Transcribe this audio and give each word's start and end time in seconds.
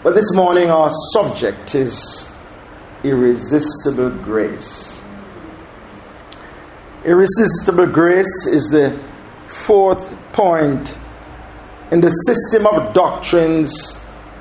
But 0.00 0.14
this 0.14 0.32
morning 0.32 0.70
our 0.70 0.90
subject 1.12 1.74
is 1.74 2.32
irresistible 3.02 4.10
grace. 4.10 5.02
Irresistible 7.04 7.86
grace 7.86 8.46
is 8.46 8.68
the 8.68 8.96
fourth 9.48 10.08
point 10.32 10.96
in 11.90 12.00
the 12.00 12.10
system 12.10 12.66
of 12.68 12.94
doctrines 12.94 13.98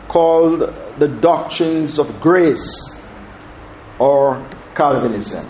called 0.07 0.59
the 0.99 1.07
doctrines 1.07 1.97
of 1.97 2.21
grace 2.21 3.03
or 3.97 4.47
Calvinism. 4.75 5.49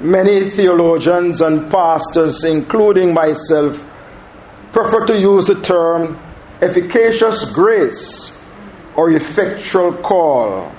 Many 0.00 0.50
theologians 0.50 1.40
and 1.40 1.70
pastors, 1.70 2.42
including 2.42 3.14
myself, 3.14 3.78
prefer 4.72 5.06
to 5.06 5.16
use 5.16 5.44
the 5.44 5.62
term 5.62 6.18
efficacious 6.60 7.54
grace 7.54 8.42
or 8.94 9.10
effectual 9.10 9.92
call 9.92 10.72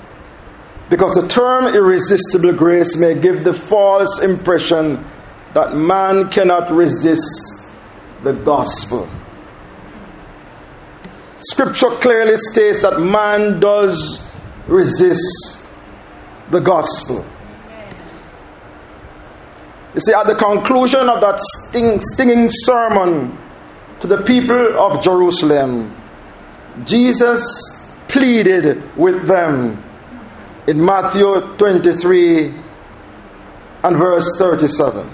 because 0.90 1.14
the 1.14 1.28
term 1.28 1.74
irresistible 1.74 2.52
grace 2.52 2.96
may 2.96 3.18
give 3.18 3.44
the 3.44 3.54
false 3.54 4.20
impression 4.22 5.04
that 5.54 5.76
man 5.76 6.30
cannot 6.30 6.70
resist 6.70 7.72
the 8.22 8.32
gospel. 8.32 9.08
Scripture 11.40 11.90
clearly 11.90 12.36
states 12.38 12.82
that 12.82 13.00
man 13.00 13.60
does 13.60 14.28
resist 14.66 15.66
the 16.50 16.60
gospel. 16.60 17.24
You 19.94 20.00
see, 20.00 20.12
at 20.12 20.26
the 20.26 20.34
conclusion 20.34 21.08
of 21.08 21.20
that 21.20 21.38
sting, 21.40 22.00
stinging 22.00 22.50
sermon 22.50 23.36
to 24.00 24.06
the 24.06 24.22
people 24.22 24.78
of 24.78 25.02
Jerusalem, 25.02 25.94
Jesus 26.84 27.42
pleaded 28.08 28.96
with 28.96 29.26
them 29.26 29.82
in 30.66 30.84
Matthew 30.84 31.40
23 31.56 32.54
and 33.84 33.96
verse 33.96 34.26
37. 34.38 35.08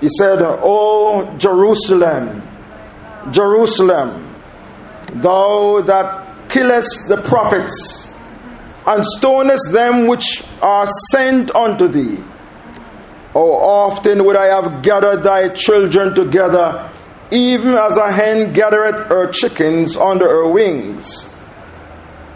He 0.00 0.08
said, 0.18 0.38
O 0.42 1.36
Jerusalem, 1.38 2.42
Jerusalem, 3.30 4.34
thou 5.14 5.80
that 5.82 6.48
killest 6.48 7.08
the 7.08 7.22
prophets 7.22 8.14
and 8.86 9.04
stonest 9.18 9.72
them 9.72 10.06
which 10.06 10.42
are 10.62 10.86
sent 11.10 11.54
unto 11.54 11.88
thee. 11.88 12.22
Oh, 13.34 13.52
often 13.52 14.24
would 14.24 14.36
I 14.36 14.46
have 14.46 14.82
gathered 14.82 15.22
thy 15.22 15.48
children 15.48 16.14
together, 16.14 16.90
even 17.30 17.74
as 17.74 17.96
a 17.96 18.12
hen 18.12 18.52
gathereth 18.52 19.06
her 19.08 19.30
chickens 19.32 19.96
under 19.96 20.28
her 20.28 20.48
wings. 20.48 21.34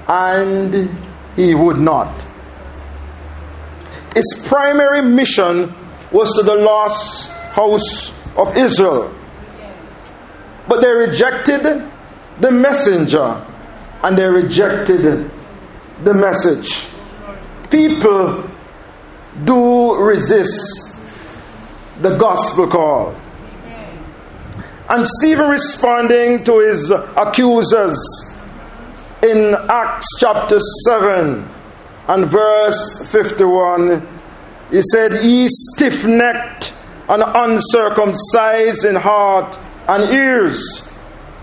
And 0.08 0.90
he 1.36 1.54
would 1.54 1.78
not. 1.78 2.26
His 4.14 4.44
primary 4.46 5.02
mission 5.02 5.72
was 6.10 6.34
to 6.36 6.42
the 6.42 6.56
lost 6.56 7.30
house 7.30 8.10
of 8.36 8.56
Israel. 8.56 9.14
But 10.68 10.80
they 10.80 10.90
rejected 10.92 11.62
the 12.40 12.50
messenger 12.50 13.46
and 14.02 14.16
they 14.16 14.26
rejected 14.26 15.30
the 16.02 16.14
message. 16.14 16.86
People 17.70 18.50
do 19.44 19.96
resist 19.96 20.98
the 22.00 22.16
gospel 22.16 22.66
call. 22.66 23.14
And 24.90 25.06
Stephen 25.06 25.48
responding 25.48 26.42
to 26.42 26.58
his 26.58 26.90
accusers 26.90 27.96
in 29.22 29.54
Acts 29.68 30.06
chapter 30.18 30.58
7 30.58 31.48
and 32.08 32.26
verse 32.26 33.08
51, 33.08 34.08
he 34.72 34.82
said, 34.92 35.24
Ye 35.24 35.46
stiff 35.48 36.04
necked 36.04 36.74
and 37.08 37.22
uncircumcised 37.24 38.84
in 38.84 38.96
heart 38.96 39.56
and 39.86 40.12
ears, 40.12 40.92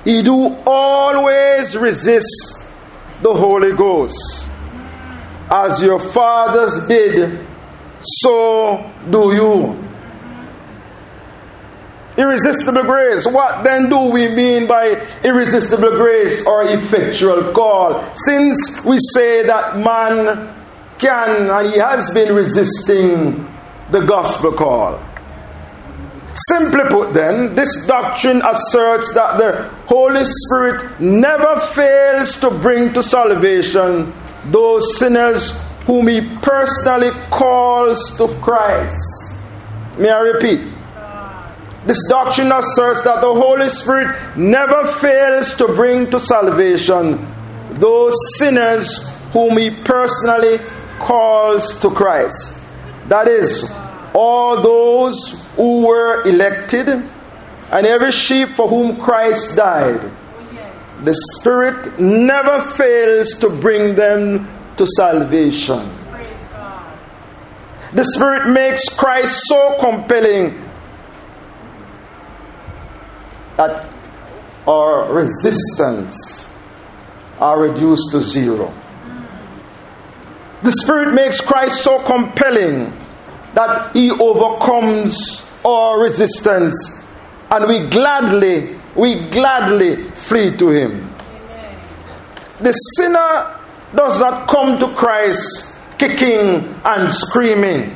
ye 0.04 0.22
do 0.24 0.54
always 0.66 1.78
resist 1.78 2.68
the 3.22 3.34
Holy 3.34 3.72
Ghost. 3.72 4.50
As 5.50 5.82
your 5.82 6.00
fathers 6.12 6.86
did, 6.90 7.48
so 8.02 8.92
do 9.10 9.34
you. 9.34 9.87
Irresistible 12.18 12.84
grace. 12.84 13.28
What 13.28 13.64
then 13.64 13.90
do 13.90 14.10
we 14.10 14.28
mean 14.30 14.68
by 14.68 15.06
irresistible 15.24 15.92
grace 15.92 16.46
or 16.46 16.64
effectual 16.64 17.54
call? 17.54 18.04
Since 18.16 18.84
we 18.84 18.98
say 19.14 19.44
that 19.44 19.78
man 19.78 20.54
can 20.98 21.50
and 21.50 21.74
he 21.74 21.80
has 21.80 22.10
been 22.12 22.34
resisting 22.34 23.48
the 23.92 24.02
gospel 24.02 24.52
call. 24.52 25.00
Simply 26.50 26.84
put, 26.90 27.14
then, 27.14 27.56
this 27.56 27.88
doctrine 27.88 28.42
asserts 28.46 29.12
that 29.14 29.38
the 29.38 29.70
Holy 29.88 30.24
Spirit 30.24 31.00
never 31.00 31.60
fails 31.60 32.40
to 32.42 32.52
bring 32.52 32.94
to 32.94 33.02
salvation 33.02 34.14
those 34.46 35.00
sinners 35.00 35.52
whom 35.86 36.08
He 36.08 36.22
personally 36.42 37.10
calls 37.32 38.16
to 38.18 38.28
Christ. 38.42 39.34
May 39.98 40.10
I 40.10 40.20
repeat? 40.20 40.77
This 41.88 42.04
doctrine 42.10 42.52
asserts 42.52 43.04
that 43.04 43.22
the 43.22 43.34
Holy 43.34 43.70
Spirit 43.70 44.38
never 44.38 44.92
fails 44.92 45.56
to 45.56 45.68
bring 45.68 46.10
to 46.10 46.20
salvation 46.20 47.26
those 47.80 48.14
sinners 48.38 49.10
whom 49.32 49.58
He 49.58 49.70
personally 49.70 50.60
calls 51.00 51.80
to 51.80 51.90
Christ. 51.90 52.62
That 53.08 53.30
is, 53.30 53.74
all 54.14 54.62
those 54.62 55.42
who 55.56 55.88
were 55.88 56.28
elected 56.28 56.90
and 56.90 57.86
every 57.88 58.12
sheep 58.12 58.50
for 58.50 58.68
whom 58.68 58.98
Christ 58.98 59.56
died. 59.56 60.12
The 61.06 61.14
Spirit 61.14 62.02
never 62.02 62.70
fails 62.72 63.36
to 63.36 63.50
bring 63.50 63.96
them 63.96 64.46
to 64.76 64.86
salvation. 64.98 65.88
The 67.94 68.04
Spirit 68.04 68.50
makes 68.50 68.90
Christ 68.90 69.40
so 69.48 69.78
compelling 69.80 70.67
that 73.58 73.88
our 74.68 75.12
resistance 75.12 76.48
are 77.40 77.60
reduced 77.62 78.12
to 78.12 78.22
zero. 78.22 78.74
The 80.64 80.72
Spirit 80.72 81.14
makes 81.14 81.42
Christ 81.42 81.84
so 81.84 82.00
compelling 82.04 82.94
that 83.54 83.94
He 83.94 84.12
overcomes 84.12 85.44
our 85.66 86.00
resistance 86.02 86.76
and 87.50 87.68
we 87.68 87.90
gladly, 87.90 88.78
we 88.96 89.30
gladly 89.30 90.10
flee 90.12 90.56
to 90.58 90.70
Him. 90.70 91.14
The 92.60 92.72
sinner 92.72 93.60
does 93.96 94.20
not 94.20 94.48
come 94.48 94.80
to 94.80 94.88
Christ 94.96 95.80
kicking 95.98 96.76
and 96.84 97.12
screaming 97.12 97.94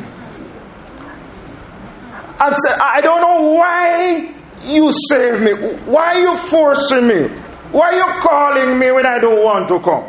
and 2.39 2.55
say, 2.65 2.73
I 2.81 3.01
don't 3.01 3.21
know 3.21 3.51
why 3.53 4.33
you 4.63 4.91
save 5.09 5.41
me. 5.41 5.53
Why 5.85 6.15
are 6.15 6.19
you 6.19 6.37
forcing 6.37 7.07
me? 7.07 7.27
Why 7.71 7.91
are 7.91 7.95
you 7.95 8.21
calling 8.21 8.79
me 8.79 8.91
when 8.91 9.05
I 9.05 9.19
don't 9.19 9.43
want 9.43 9.67
to 9.69 9.79
come? 9.79 10.03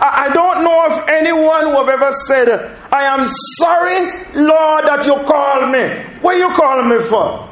I, 0.00 0.28
don't 0.34 0.64
know 0.64 0.86
of 0.86 1.08
anyone 1.08 1.64
who 1.66 1.72
have 1.72 1.88
ever 1.88 2.10
said, 2.26 2.48
I 2.92 3.04
am 3.04 3.26
sorry, 3.58 4.10
Lord, 4.34 4.84
that 4.84 5.06
you 5.06 5.14
called 5.24 5.70
me. 5.70 5.88
What 6.20 6.36
you 6.36 6.48
calling 6.50 6.88
me 6.90 7.04
for? 7.06 7.48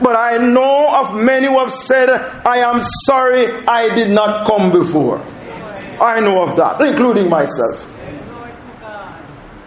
But 0.00 0.16
I 0.16 0.38
know 0.38 0.94
of 1.00 1.14
many 1.16 1.46
who 1.48 1.58
have 1.58 1.72
said, 1.72 2.08
I 2.10 2.58
am 2.58 2.80
sorry 3.06 3.46
I 3.66 3.94
did 3.94 4.10
not 4.10 4.46
come 4.46 4.72
before. 4.72 5.18
I 6.00 6.20
know 6.20 6.42
of 6.42 6.56
that, 6.56 6.80
including 6.80 7.28
myself. 7.28 7.90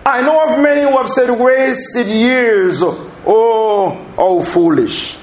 I 0.06 0.22
know 0.22 0.50
of 0.54 0.62
many 0.62 0.82
who 0.90 0.98
have 0.98 1.10
said, 1.10 1.30
wasted 1.38 2.08
years 2.08 2.82
Oh, 3.30 4.07
oh, 4.18 4.42
foolish. 4.42 5.18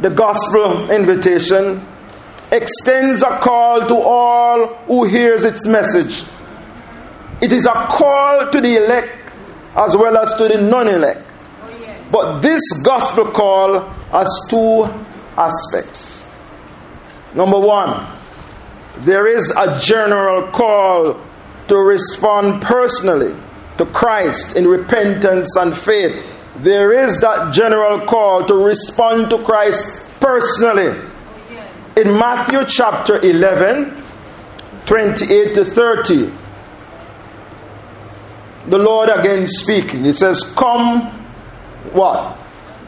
The 0.00 0.10
gospel 0.10 0.90
invitation 0.90 1.84
extends 2.50 3.22
a 3.22 3.38
call 3.38 3.86
to 3.88 3.94
all 3.96 4.66
who 4.86 5.04
hears 5.04 5.44
its 5.44 5.66
message. 5.66 6.24
It 7.40 7.52
is 7.52 7.66
a 7.66 7.72
call 7.72 8.50
to 8.50 8.60
the 8.60 8.84
elect 8.84 9.10
as 9.76 9.96
well 9.96 10.16
as 10.16 10.34
to 10.34 10.48
the 10.48 10.60
non-elect. 10.60 11.20
But 12.10 12.40
this 12.40 12.62
gospel 12.84 13.26
call 13.26 13.80
has 14.10 14.28
two 14.48 14.84
aspects. 15.36 16.24
Number 17.34 17.58
one, 17.58 18.06
there 18.98 19.26
is 19.26 19.50
a 19.50 19.80
general 19.80 20.52
call 20.52 21.20
to 21.68 21.76
respond 21.76 22.62
personally 22.62 23.34
to 23.78 23.86
Christ 23.86 24.54
in 24.56 24.68
repentance 24.68 25.56
and 25.56 25.76
faith, 25.76 26.24
there 26.56 27.04
is 27.04 27.20
that 27.20 27.52
general 27.52 28.06
call 28.06 28.46
to 28.46 28.54
respond 28.54 29.30
to 29.30 29.38
Christ 29.38 30.08
personally. 30.20 31.00
In 31.96 32.18
Matthew 32.18 32.64
chapter 32.66 33.16
11, 33.24 34.02
28 34.86 35.54
to 35.54 35.64
30, 35.64 36.32
the 38.66 38.78
Lord 38.78 39.08
again 39.08 39.46
speaking. 39.46 40.04
He 40.04 40.12
says, 40.12 40.42
Come, 40.56 41.02
what? 41.92 42.38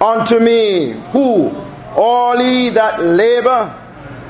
Unto 0.00 0.38
me, 0.38 0.92
who? 1.12 1.48
All 1.94 2.36
ye 2.40 2.70
that 2.70 3.00
labor 3.02 3.82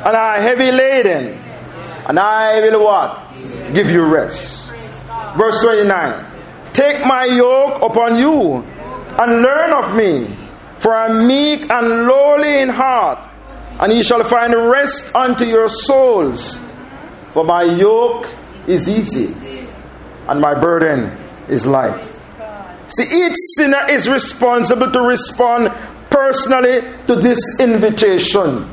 and 0.05 0.17
are 0.17 0.41
heavy 0.41 0.71
laden, 0.71 1.39
and 2.09 2.19
I 2.19 2.61
will 2.61 2.85
what? 2.85 3.23
Give 3.75 3.91
you 3.91 4.05
rest. 4.05 4.71
Verse 5.37 5.61
29. 5.63 6.25
Take 6.73 7.05
my 7.05 7.25
yoke 7.25 7.83
upon 7.83 8.19
you 8.19 8.65
and 9.19 9.43
learn 9.43 9.73
of 9.73 9.97
me, 9.97 10.37
for 10.79 10.95
I 10.95 11.07
am 11.07 11.27
meek 11.27 11.71
and 11.71 12.07
lowly 12.07 12.61
in 12.61 12.69
heart, 12.69 13.29
and 13.81 13.93
ye 13.93 14.03
shall 14.03 14.25
find 14.25 14.55
rest 14.55 15.15
unto 15.15 15.45
your 15.45 15.69
souls. 15.69 16.59
For 17.29 17.45
my 17.45 17.63
yoke 17.63 18.29
is 18.67 18.89
easy, 18.89 19.35
and 20.29 20.41
my 20.41 20.55
burden 20.55 21.11
is 21.49 21.67
light. 21.67 22.03
See, 22.89 23.27
each 23.27 23.35
sinner 23.57 23.87
is 23.91 24.09
responsible 24.09 24.91
to 24.93 25.01
respond 25.01 25.73
personally 26.11 26.83
to 27.07 27.17
this 27.17 27.39
invitation. 27.61 28.71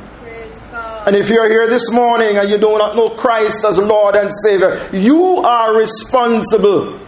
And 1.06 1.16
if 1.16 1.28
you're 1.28 1.48
here 1.48 1.68
this 1.68 1.90
morning 1.90 2.38
and 2.38 2.48
you 2.48 2.56
do 2.56 2.78
not 2.78 2.96
know 2.96 3.10
Christ 3.10 3.64
as 3.64 3.76
Lord 3.76 4.14
and 4.14 4.30
Savior, 4.44 4.80
you 4.92 5.38
are 5.38 5.76
responsible 5.76 6.98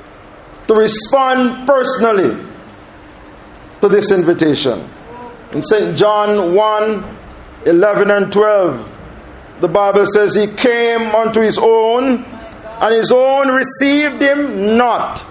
to 0.67 0.75
respond 0.75 1.67
personally 1.67 2.37
to 3.89 3.95
this 3.95 4.11
invitation. 4.11 4.89
In 5.53 5.63
St. 5.63 5.97
John 5.97 6.55
1 6.55 7.17
11 7.67 8.11
and 8.11 8.33
12, 8.33 9.59
the 9.61 9.69
Bible 9.69 10.07
says, 10.07 10.35
He 10.35 10.47
came 10.47 11.01
unto 11.15 11.41
His 11.41 11.59
own, 11.59 12.25
and 12.25 12.95
His 12.95 13.11
own 13.11 13.49
received 13.49 14.21
Him 14.21 14.77
not. 14.77 15.25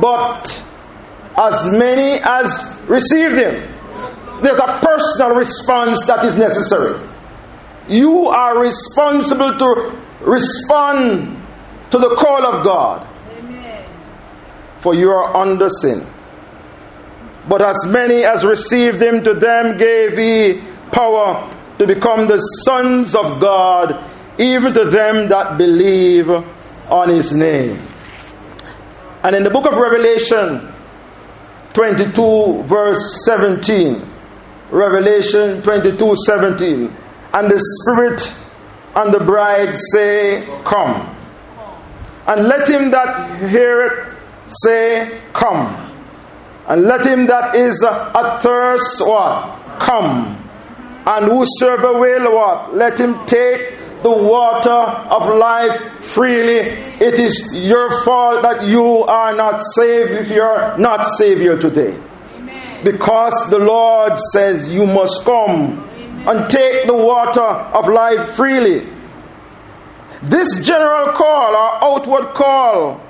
But 0.00 0.46
as 1.36 1.72
many 1.72 2.22
as 2.22 2.82
received 2.88 3.34
Him, 3.34 3.70
there's 4.42 4.58
a 4.58 4.80
personal 4.82 5.36
response 5.36 6.04
that 6.06 6.24
is 6.24 6.38
necessary. 6.38 6.98
You 7.88 8.28
are 8.28 8.58
responsible 8.58 9.58
to 9.58 9.98
respond 10.22 11.36
to 11.90 11.98
the 11.98 12.14
call 12.14 12.46
of 12.46 12.64
God. 12.64 13.06
Amen. 13.32 13.86
For 14.80 14.94
you 14.94 15.10
are 15.10 15.36
under 15.36 15.68
sin. 15.68 16.06
But 17.48 17.62
as 17.62 17.76
many 17.88 18.24
as 18.24 18.44
received 18.44 19.00
him, 19.00 19.24
to 19.24 19.34
them 19.34 19.76
gave 19.78 20.16
he 20.16 20.62
power 20.92 21.52
to 21.78 21.86
become 21.86 22.26
the 22.26 22.38
sons 22.64 23.14
of 23.14 23.40
God, 23.40 24.04
even 24.38 24.74
to 24.74 24.84
them 24.84 25.28
that 25.28 25.56
believe 25.56 26.28
on 26.28 27.08
his 27.08 27.32
name. 27.32 27.80
And 29.22 29.34
in 29.34 29.42
the 29.42 29.50
book 29.50 29.66
of 29.66 29.74
Revelation 29.74 30.72
22, 31.72 32.62
verse 32.64 33.24
17, 33.24 34.02
Revelation 34.70 35.62
22, 35.62 36.16
17, 36.26 36.96
and 37.32 37.50
the 37.50 37.58
Spirit 37.82 38.32
and 38.96 39.14
the 39.14 39.20
bride 39.20 39.74
say, 39.92 40.46
Come. 40.64 41.16
And 42.26 42.46
let 42.46 42.68
him 42.68 42.90
that 42.90 43.38
heareth 43.48 44.18
say, 44.64 45.20
Come. 45.32 45.89
And 46.70 46.82
let 46.82 47.04
him 47.04 47.26
that 47.26 47.56
is 47.56 47.82
athirst 47.82 49.00
what? 49.00 49.80
Come. 49.80 50.36
And 51.04 51.26
whosoever 51.26 51.98
will 51.98 52.32
what? 52.32 52.76
Let 52.76 52.96
him 53.00 53.26
take 53.26 53.76
the 54.04 54.10
water 54.12 54.70
of 54.70 55.36
life 55.36 55.80
freely. 55.98 56.58
It 56.60 57.14
is 57.14 57.66
your 57.66 57.90
fault 58.04 58.42
that 58.42 58.62
you 58.62 59.02
are 59.02 59.34
not 59.34 59.60
saved 59.74 60.12
if 60.12 60.28
you're 60.30 60.78
not 60.78 61.04
saved 61.18 61.40
here 61.40 61.58
today. 61.58 61.92
Amen. 62.36 62.84
Because 62.84 63.50
the 63.50 63.58
Lord 63.58 64.16
says 64.32 64.72
you 64.72 64.86
must 64.86 65.24
come 65.24 65.88
and 66.28 66.48
take 66.48 66.86
the 66.86 66.94
water 66.94 67.40
of 67.40 67.88
life 67.88 68.36
freely. 68.36 68.86
This 70.22 70.64
general 70.64 71.14
call 71.14 71.52
or 71.52 71.84
outward 71.98 72.26
call 72.32 73.00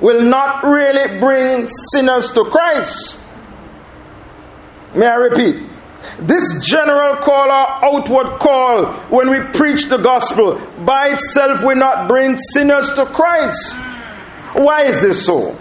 will 0.00 0.22
not 0.22 0.64
really 0.64 1.18
bring 1.18 1.68
sinners 1.92 2.32
to 2.32 2.44
Christ. 2.44 3.22
May 4.94 5.06
I 5.06 5.14
repeat? 5.14 5.68
This 6.18 6.64
general 6.66 7.16
call 7.16 7.48
or 7.48 7.84
outward 7.84 8.38
call, 8.40 8.86
when 9.10 9.30
we 9.30 9.40
preach 9.56 9.84
the 9.88 9.98
gospel, 9.98 10.60
by 10.84 11.08
itself 11.08 11.62
will 11.62 11.76
not 11.76 12.08
bring 12.08 12.36
sinners 12.54 12.94
to 12.94 13.04
Christ. 13.06 13.76
Why 14.54 14.86
is 14.86 15.00
this 15.02 15.26
so? 15.26 15.58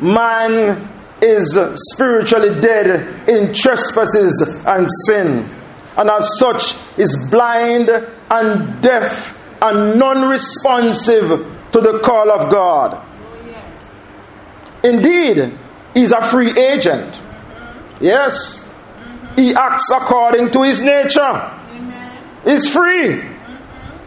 Man 0.00 0.92
is 1.22 1.58
spiritually 1.92 2.60
dead 2.60 3.28
in 3.28 3.54
trespasses 3.54 4.64
and 4.66 4.88
sin, 5.06 5.48
and 5.96 6.10
as 6.10 6.28
such 6.38 6.74
is 6.98 7.28
blind 7.30 7.88
and 7.88 8.82
deaf 8.82 9.38
and 9.62 9.98
non 9.98 10.28
responsive 10.28 11.28
to 11.72 11.80
the 11.80 12.00
call 12.00 12.30
of 12.30 12.50
God. 12.50 13.05
Indeed, 14.82 15.52
he's 15.94 16.12
a 16.12 16.20
free 16.20 16.56
agent. 16.56 17.20
Yes. 18.00 18.62
He 19.36 19.54
acts 19.54 19.90
according 19.90 20.50
to 20.52 20.62
his 20.62 20.80
nature. 20.80 21.52
He's 22.44 22.72
free. 22.72 23.22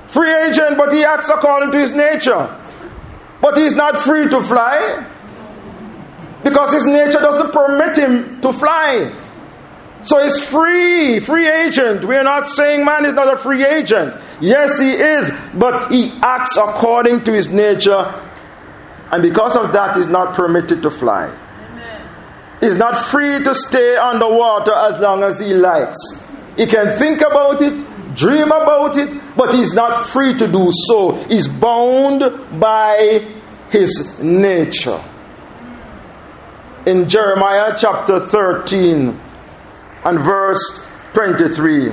Free 0.07 0.33
agent, 0.33 0.77
but 0.77 0.93
he 0.93 1.03
acts 1.03 1.29
according 1.29 1.71
to 1.71 1.79
his 1.79 1.91
nature. 1.91 2.55
But 3.41 3.57
he's 3.57 3.75
not 3.75 3.99
free 3.99 4.27
to 4.29 4.41
fly 4.41 5.05
because 6.43 6.73
his 6.73 6.85
nature 6.85 7.19
doesn't 7.19 7.51
permit 7.51 7.97
him 7.97 8.41
to 8.41 8.53
fly. 8.53 9.13
So 10.03 10.23
he's 10.23 10.41
free, 10.43 11.19
free 11.19 11.47
agent. 11.49 12.05
We 12.05 12.15
are 12.15 12.23
not 12.23 12.47
saying 12.47 12.85
man 12.85 13.05
is 13.05 13.13
not 13.13 13.33
a 13.33 13.37
free 13.37 13.65
agent. 13.65 14.13
Yes, 14.39 14.79
he 14.79 14.91
is, 14.91 15.31
but 15.53 15.91
he 15.91 16.11
acts 16.21 16.55
according 16.55 17.25
to 17.25 17.33
his 17.33 17.49
nature, 17.49 18.13
and 19.11 19.21
because 19.23 19.55
of 19.55 19.71
that, 19.73 19.97
he's 19.97 20.07
not 20.07 20.35
permitted 20.35 20.81
to 20.83 20.91
fly. 20.91 21.25
Amen. 21.25 22.09
He's 22.59 22.77
not 22.77 23.05
free 23.05 23.43
to 23.43 23.55
stay 23.55 23.95
underwater 23.95 24.73
as 24.73 24.99
long 24.99 25.23
as 25.23 25.39
he 25.39 25.53
likes. 25.53 25.97
He 26.57 26.65
can 26.65 26.97
think 26.99 27.21
about 27.21 27.61
it, 27.61 28.15
dream 28.15 28.51
about 28.51 28.97
it, 28.97 29.09
but 29.35 29.53
he's 29.53 29.73
not 29.73 30.05
free 30.07 30.37
to 30.37 30.47
do 30.47 30.71
so. 30.87 31.11
He's 31.27 31.47
bound 31.47 32.19
by 32.59 33.25
his 33.69 34.21
nature 34.21 35.01
in 36.85 37.07
Jeremiah 37.07 37.75
chapter 37.77 38.19
13 38.19 39.19
and 40.05 40.19
verse 40.19 40.87
23. 41.13 41.91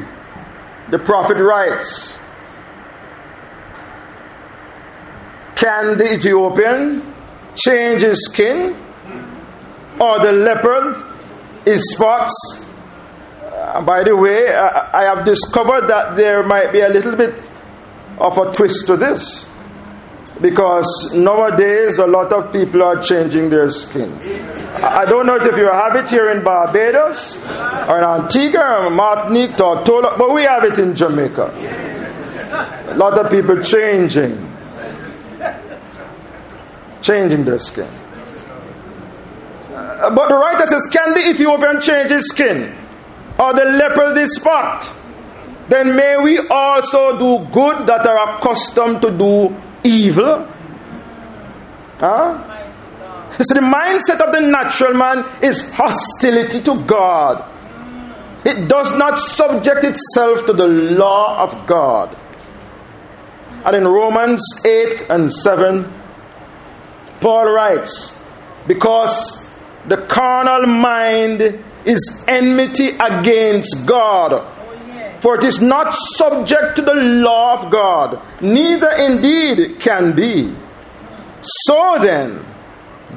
The 0.90 0.98
prophet 0.98 1.36
writes, 1.38 2.18
Can 5.56 5.98
the 5.98 6.14
Ethiopian 6.14 7.02
change 7.56 8.02
his 8.02 8.26
skin? 8.26 8.76
Or 9.98 10.20
the 10.20 10.32
leopard 10.32 11.02
his 11.64 11.82
spots? 11.94 12.34
Uh, 13.42 13.80
by 13.80 14.04
the 14.04 14.14
way, 14.14 14.54
I, 14.54 15.02
I 15.02 15.04
have 15.04 15.24
discovered 15.24 15.88
that 15.88 16.16
there 16.16 16.42
might 16.42 16.70
be 16.70 16.80
a 16.80 16.88
little 16.88 17.16
bit 17.16 17.34
of 18.18 18.36
a 18.38 18.52
twist 18.52 18.86
to 18.86 18.96
this. 18.96 19.50
Because 20.40 21.14
nowadays 21.14 21.98
a 21.98 22.06
lot 22.06 22.30
of 22.30 22.52
people 22.52 22.82
are 22.82 23.02
changing 23.02 23.48
their 23.48 23.70
skin. 23.70 24.12
I 24.82 25.06
don't 25.06 25.24
know 25.24 25.36
if 25.36 25.56
you 25.56 25.64
have 25.64 25.96
it 25.96 26.10
here 26.10 26.30
in 26.30 26.44
Barbados 26.44 27.42
or 27.88 27.96
in 27.96 28.04
Antigua 28.04 28.84
or 28.84 28.90
Martinique 28.90 29.58
or 29.58 29.82
Tola, 29.82 30.14
but 30.18 30.34
we 30.34 30.42
have 30.42 30.64
it 30.64 30.78
in 30.78 30.94
Jamaica. 30.94 31.50
A 32.88 32.96
lot 32.96 33.14
of 33.18 33.30
people 33.30 33.62
changing, 33.62 34.36
changing 37.06 37.44
their 37.44 37.58
skin. 37.58 37.88
Uh, 39.72 40.14
but 40.14 40.28
the 40.28 40.34
writer 40.34 40.66
says, 40.66 40.82
Can 40.92 41.14
the 41.14 41.30
Ethiopian 41.30 41.80
change 41.80 42.10
his 42.10 42.28
skin? 42.28 42.74
Or 43.38 43.52
the 43.54 43.64
leopard 43.64 44.16
his 44.16 44.34
spot? 44.34 44.88
Then 45.68 45.96
may 45.96 46.16
we 46.16 46.38
also 46.48 47.18
do 47.18 47.46
good 47.52 47.86
that 47.86 48.06
are 48.06 48.38
accustomed 48.38 49.02
to 49.02 49.10
do 49.10 49.54
evil? 49.84 50.46
Huh? 51.98 52.52
So 53.38 53.54
the 53.54 53.60
mindset 53.60 54.20
of 54.20 54.32
the 54.32 54.40
natural 54.40 54.94
man 54.94 55.24
is 55.42 55.70
hostility 55.72 56.62
to 56.62 56.82
God. 56.84 57.44
It 58.44 58.68
does 58.68 58.96
not 58.96 59.18
subject 59.18 59.84
itself 59.84 60.46
to 60.46 60.52
the 60.52 60.66
law 60.66 61.42
of 61.42 61.66
God. 61.66 62.16
And 63.64 63.76
in 63.76 63.88
Romans 63.88 64.40
8 64.64 65.10
and 65.10 65.32
7, 65.32 65.92
Paul 67.20 67.50
writes, 67.52 68.16
Because 68.66 69.54
the 69.86 69.96
carnal 69.96 70.66
mind 70.66 71.62
is 71.84 72.24
enmity 72.26 72.90
against 72.90 73.86
God. 73.86 74.52
For 75.20 75.36
it 75.36 75.44
is 75.44 75.60
not 75.60 75.94
subject 76.14 76.76
to 76.76 76.82
the 76.82 76.94
law 76.94 77.60
of 77.62 77.70
God, 77.70 78.20
neither 78.42 78.90
indeed 78.90 79.80
can 79.80 80.14
be. 80.14 80.54
So 81.42 81.98
then, 82.00 82.44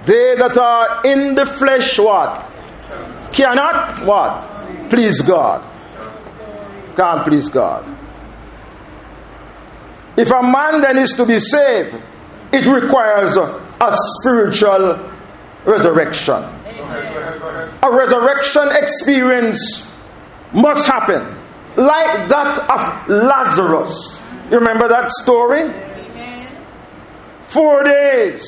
they 0.06 0.36
that 0.36 0.58
are 0.58 1.06
in 1.06 1.36
the 1.36 1.46
flesh, 1.46 2.00
what? 2.00 2.50
Cannot, 3.34 4.06
what? 4.06 4.90
Please 4.90 5.22
God. 5.22 5.64
Can't 6.96 7.26
please 7.28 7.50
God. 7.50 7.86
If 10.18 10.32
a 10.32 10.42
man 10.42 10.82
then 10.82 10.98
is 10.98 11.12
to 11.14 11.26
be 11.26 11.40
saved, 11.40 11.96
it 12.52 12.66
requires 12.66 13.38
a 13.82 13.96
spiritual 14.20 15.12
resurrection. 15.66 16.44
A 17.82 17.90
resurrection 17.92 18.70
experience 18.72 19.86
must 20.54 20.88
happen, 20.88 21.24
like 21.76 22.28
that 22.30 22.58
of 22.70 23.10
Lazarus. 23.10 24.20
You 24.50 24.58
remember 24.58 24.88
that 24.88 25.12
story? 25.12 25.72
Four 27.48 27.84
days. 27.84 28.46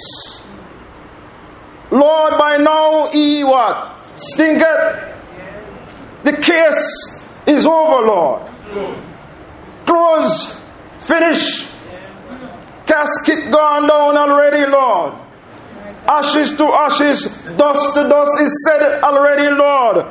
Lord, 1.92 2.38
by 2.38 2.58
now 2.58 3.10
he 3.12 3.44
what? 3.44 3.96
Stinketh. 4.16 5.18
The 6.24 6.34
case 6.34 7.30
is 7.48 7.66
over, 7.66 8.06
Lord. 8.08 8.52
Close. 9.86 10.70
Finish. 11.04 11.71
Casket 12.92 13.50
gone 13.52 13.88
down 13.88 14.18
already, 14.18 14.70
Lord. 14.70 15.14
Ashes 16.08 16.58
to 16.58 16.66
ashes, 16.66 17.24
dust 17.56 17.94
to 17.94 18.04
dust 18.10 18.42
is 18.42 18.54
said 18.68 19.02
already, 19.02 19.48
Lord. 19.56 20.06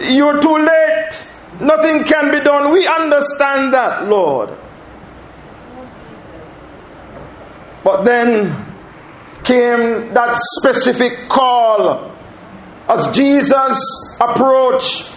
You're 0.00 0.40
too 0.40 0.58
late. 0.58 1.26
Nothing 1.60 2.04
can 2.04 2.30
be 2.30 2.38
done. 2.38 2.70
We 2.70 2.86
understand 2.86 3.74
that, 3.74 4.06
Lord. 4.06 4.50
But 7.82 8.04
then 8.04 8.54
came 9.42 10.14
that 10.14 10.36
specific 10.60 11.28
call 11.28 12.14
as 12.88 13.10
Jesus 13.16 13.80
approached 14.20 15.16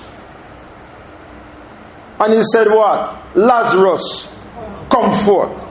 and 2.20 2.34
he 2.34 2.44
said, 2.52 2.68
What? 2.70 3.36
Lazarus, 3.36 4.34
come 4.90 5.12
forth. 5.26 5.63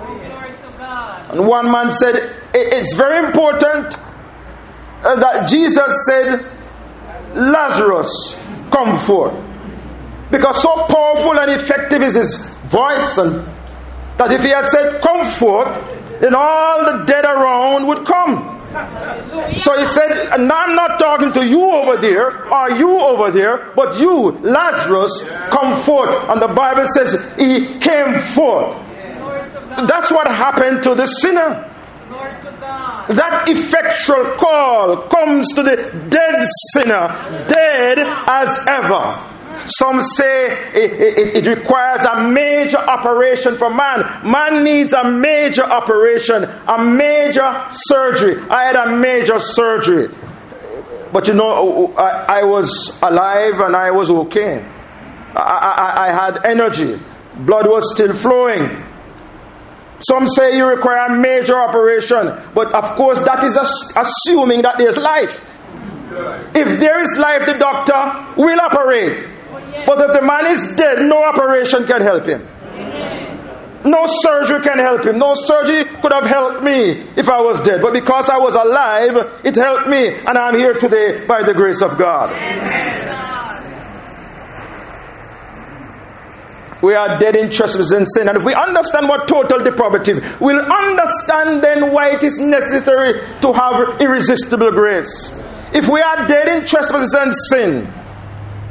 And 1.33 1.47
one 1.47 1.71
man 1.71 1.91
said, 1.91 2.15
It's 2.55 2.95
very 2.95 3.25
important 3.25 3.97
uh, 5.03 5.17
that 5.17 5.49
Jesus 5.49 5.93
said, 6.07 6.45
Lazarus, 7.35 8.39
come 8.71 8.99
forth. 8.99 9.35
Because 10.31 10.63
so 10.63 10.75
powerful 10.87 11.39
and 11.39 11.51
effective 11.51 12.03
is 12.03 12.15
his 12.15 12.55
voice, 12.67 13.19
and 13.19 13.33
that 14.19 14.31
if 14.31 14.43
he 14.43 14.51
had 14.51 14.67
said, 14.69 15.01
Come 15.01 15.27
forth, 15.27 15.69
then 16.21 16.35
all 16.35 16.85
the 16.85 17.05
dead 17.05 17.25
around 17.25 17.87
would 17.87 18.07
come. 18.07 18.53
So 19.59 19.79
he 19.79 19.85
said, 19.87 20.11
and 20.33 20.51
I'm 20.51 20.75
not 20.75 20.99
talking 20.99 21.31
to 21.33 21.47
you 21.47 21.63
over 21.63 21.97
there, 21.99 22.51
or 22.53 22.71
you 22.71 22.99
over 23.01 23.31
there, 23.31 23.71
but 23.77 23.99
you, 23.99 24.31
Lazarus, 24.41 25.31
come 25.51 25.81
forth. 25.83 26.09
And 26.31 26.41
the 26.41 26.49
Bible 26.49 26.87
says 26.95 27.37
he 27.37 27.79
came 27.81 28.19
forth. 28.21 28.75
That's 29.87 30.11
what 30.11 30.29
happened 30.29 30.83
to 30.85 30.95
the 30.95 31.07
sinner. 31.07 31.69
That 33.09 33.49
effectual 33.49 34.37
call 34.37 35.09
comes 35.09 35.49
to 35.55 35.63
the 35.63 35.77
dead 36.09 36.43
sinner, 36.73 37.09
dead 37.49 37.99
as 37.99 38.59
ever. 38.69 39.29
Some 39.67 40.01
say 40.03 40.53
it, 40.75 40.93
it, 40.93 41.47
it, 41.47 41.59
requires 41.59 42.03
a 42.05 42.29
major 42.29 42.79
operation 42.79 43.57
for 43.57 43.71
man. 43.71 44.01
Man 44.29 44.65
needs 44.65 44.93
a 44.93 45.11
major 45.11 45.63
operation, 45.63 46.45
a 46.45 46.83
major 46.83 47.67
surgery. 47.71 48.41
I 48.51 48.65
had 48.65 48.77
a 48.77 48.97
major 48.97 49.39
surgery. 49.39 50.09
But 51.13 51.29
you 51.29 51.35
know, 51.35 51.95
I, 51.95 52.41
I 52.41 52.45
was 52.45 52.99
alive 53.03 53.61
and 53.61 53.77
I 53.77 53.91
was 53.91 54.11
okay. 54.11 54.65
I, 55.37 55.41
I, 55.41 56.07
I 56.07 56.13
had 56.13 56.45
energy. 56.45 56.99
Blood 57.37 57.69
was 57.69 57.93
still 57.95 58.15
flowing. 58.15 58.83
Some 60.09 60.27
say 60.29 60.57
you 60.57 60.67
require 60.67 61.07
a 61.07 61.19
major 61.19 61.59
operation, 61.59 62.33
but 62.55 62.73
of 62.73 62.97
course, 62.97 63.21
that 63.21 63.45
is 63.45 63.57
assuming 63.97 64.63
that 64.63 64.79
there's 64.79 64.97
life. 64.97 65.49
If 66.55 66.81
there 66.81 67.01
is 67.01 67.17
life, 67.19 67.47
the 67.47 67.55
doctor 67.55 68.41
will 68.41 68.61
operate. 68.61 69.29
But 69.87 70.11
if 70.11 70.13
the 70.21 70.23
man 70.23 70.47
is 70.47 70.77
dead, 70.77 70.99
no 71.07 71.23
operation 71.25 71.87
can 71.87 72.03
help 72.03 72.27
him. 72.27 72.47
No 73.85 74.05
surgery 74.07 74.61
can 74.63 74.79
help 74.79 75.05
him. 75.05 75.19
No 75.19 75.35
surgery 75.35 75.85
could 76.01 76.13
have 76.13 76.27
helped 76.27 76.63
me 76.63 77.03
if 77.17 77.29
I 77.29 77.41
was 77.41 77.61
dead. 77.61 77.83
But 77.83 77.93
because 77.93 78.29
I 78.29 78.39
was 78.39 78.55
alive, 78.55 79.41
it 79.43 79.57
helped 79.57 79.89
me. 79.89 80.09
And 80.15 80.39
I'm 80.39 80.55
here 80.55 80.75
today 80.75 81.25
by 81.27 81.43
the 81.43 81.53
grace 81.55 81.83
of 81.83 81.99
God. 81.99 82.31
We 86.83 86.95
are 86.95 87.19
dead 87.19 87.37
in 87.37 87.51
trespasses 87.51 87.93
and 87.93 88.07
sin. 88.09 88.29
And 88.29 88.37
if 88.37 88.45
we 88.45 88.55
understand 88.55 89.09
what 89.09 89.29
total 89.29 89.63
depravity, 89.63 90.15
we'll 90.41 90.61
understand 90.61 91.63
then 91.63 91.93
why 91.93 92.11
it 92.11 92.25
is 92.25 92.37
necessary 92.39 93.21
to 93.41 93.53
have 93.53 94.01
irresistible 94.01 94.73
grace. 94.73 95.41
If 95.73 95.89
we 95.89 96.01
are 96.01 96.27
dead 96.27 96.49
in 96.49 96.67
trespasses 96.67 97.15
and 97.15 97.33
sin, 97.51 97.93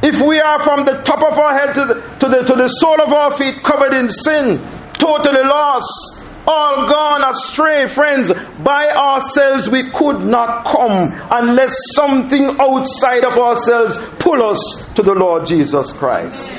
if 0.04 0.20
we 0.20 0.40
are 0.40 0.60
from 0.62 0.84
the 0.86 1.02
top 1.04 1.20
of 1.20 1.38
our 1.38 1.58
head 1.58 1.74
to 1.76 1.86
the, 1.86 1.94
to 2.20 2.28
the, 2.28 2.44
to 2.44 2.56
the 2.56 2.68
sole 2.68 3.02
of 3.02 3.14
our 3.14 3.32
feet 3.32 3.64
covered 3.64 3.94
in 3.94 4.10
sin, 4.10 4.60
totally 4.94 5.44
lost, 5.44 6.22
all 6.48 6.90
gone 6.90 7.24
astray, 7.24 7.88
friends, 7.88 8.32
by 8.64 8.90
ourselves 8.90 9.70
we 9.70 9.90
could 9.90 10.22
not 10.22 10.66
come 10.66 11.14
unless 11.32 11.76
something 11.96 12.58
outside 12.60 13.24
of 13.24 13.38
ourselves 13.38 13.98
pull 14.20 14.44
us 14.44 14.92
to 14.96 15.02
the 15.02 15.14
Lord 15.14 15.46
Jesus 15.46 15.94
Christ. 15.94 16.52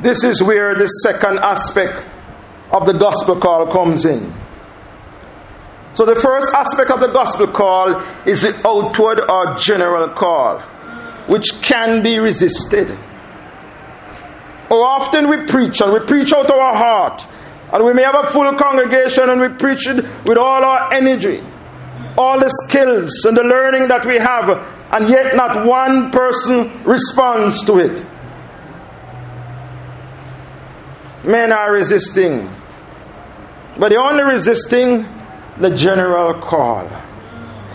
This 0.00 0.22
is 0.22 0.42
where 0.42 0.76
the 0.76 0.86
second 0.86 1.38
aspect 1.40 2.04
of 2.70 2.86
the 2.86 2.92
gospel 2.92 3.36
call 3.36 3.66
comes 3.66 4.04
in. 4.04 4.32
So, 5.94 6.04
the 6.04 6.14
first 6.14 6.52
aspect 6.54 6.90
of 6.92 7.00
the 7.00 7.08
gospel 7.08 7.48
call 7.48 8.00
is 8.24 8.42
the 8.42 8.54
outward 8.64 9.20
or 9.28 9.56
general 9.56 10.10
call, 10.10 10.60
which 11.26 11.60
can 11.62 12.02
be 12.04 12.18
resisted. 12.18 12.96
Or 14.70 14.84
often 14.84 15.28
we 15.28 15.46
preach 15.46 15.80
and 15.80 15.92
we 15.92 15.98
preach 16.00 16.32
out 16.32 16.44
of 16.46 16.52
our 16.52 16.76
heart, 16.76 17.24
and 17.72 17.84
we 17.84 17.92
may 17.92 18.04
have 18.04 18.14
a 18.14 18.30
full 18.30 18.52
congregation 18.54 19.28
and 19.28 19.40
we 19.40 19.48
preach 19.48 19.88
it 19.88 20.04
with 20.24 20.38
all 20.38 20.62
our 20.62 20.92
energy, 20.92 21.42
all 22.16 22.38
the 22.38 22.50
skills 22.68 23.24
and 23.24 23.36
the 23.36 23.42
learning 23.42 23.88
that 23.88 24.06
we 24.06 24.18
have, 24.18 24.48
and 24.92 25.08
yet 25.08 25.34
not 25.34 25.66
one 25.66 26.12
person 26.12 26.70
responds 26.84 27.64
to 27.64 27.78
it. 27.78 28.06
Men 31.24 31.52
are 31.52 31.72
resisting, 31.72 32.48
but 33.78 33.90
they're 33.90 34.00
only 34.00 34.22
resisting 34.22 35.06
the 35.58 35.74
general 35.74 36.40
call. 36.40 36.88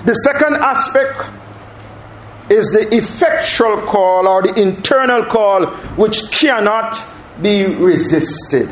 The 0.06 0.14
second 0.16 0.56
aspect 0.56 1.30
is 2.50 2.68
the 2.68 2.96
effectual 2.96 3.82
call 3.82 4.28
or 4.28 4.42
the 4.42 4.54
internal 4.60 5.26
call 5.26 5.66
which 5.96 6.32
cannot 6.32 7.00
be 7.42 7.66
resisted. 7.66 8.70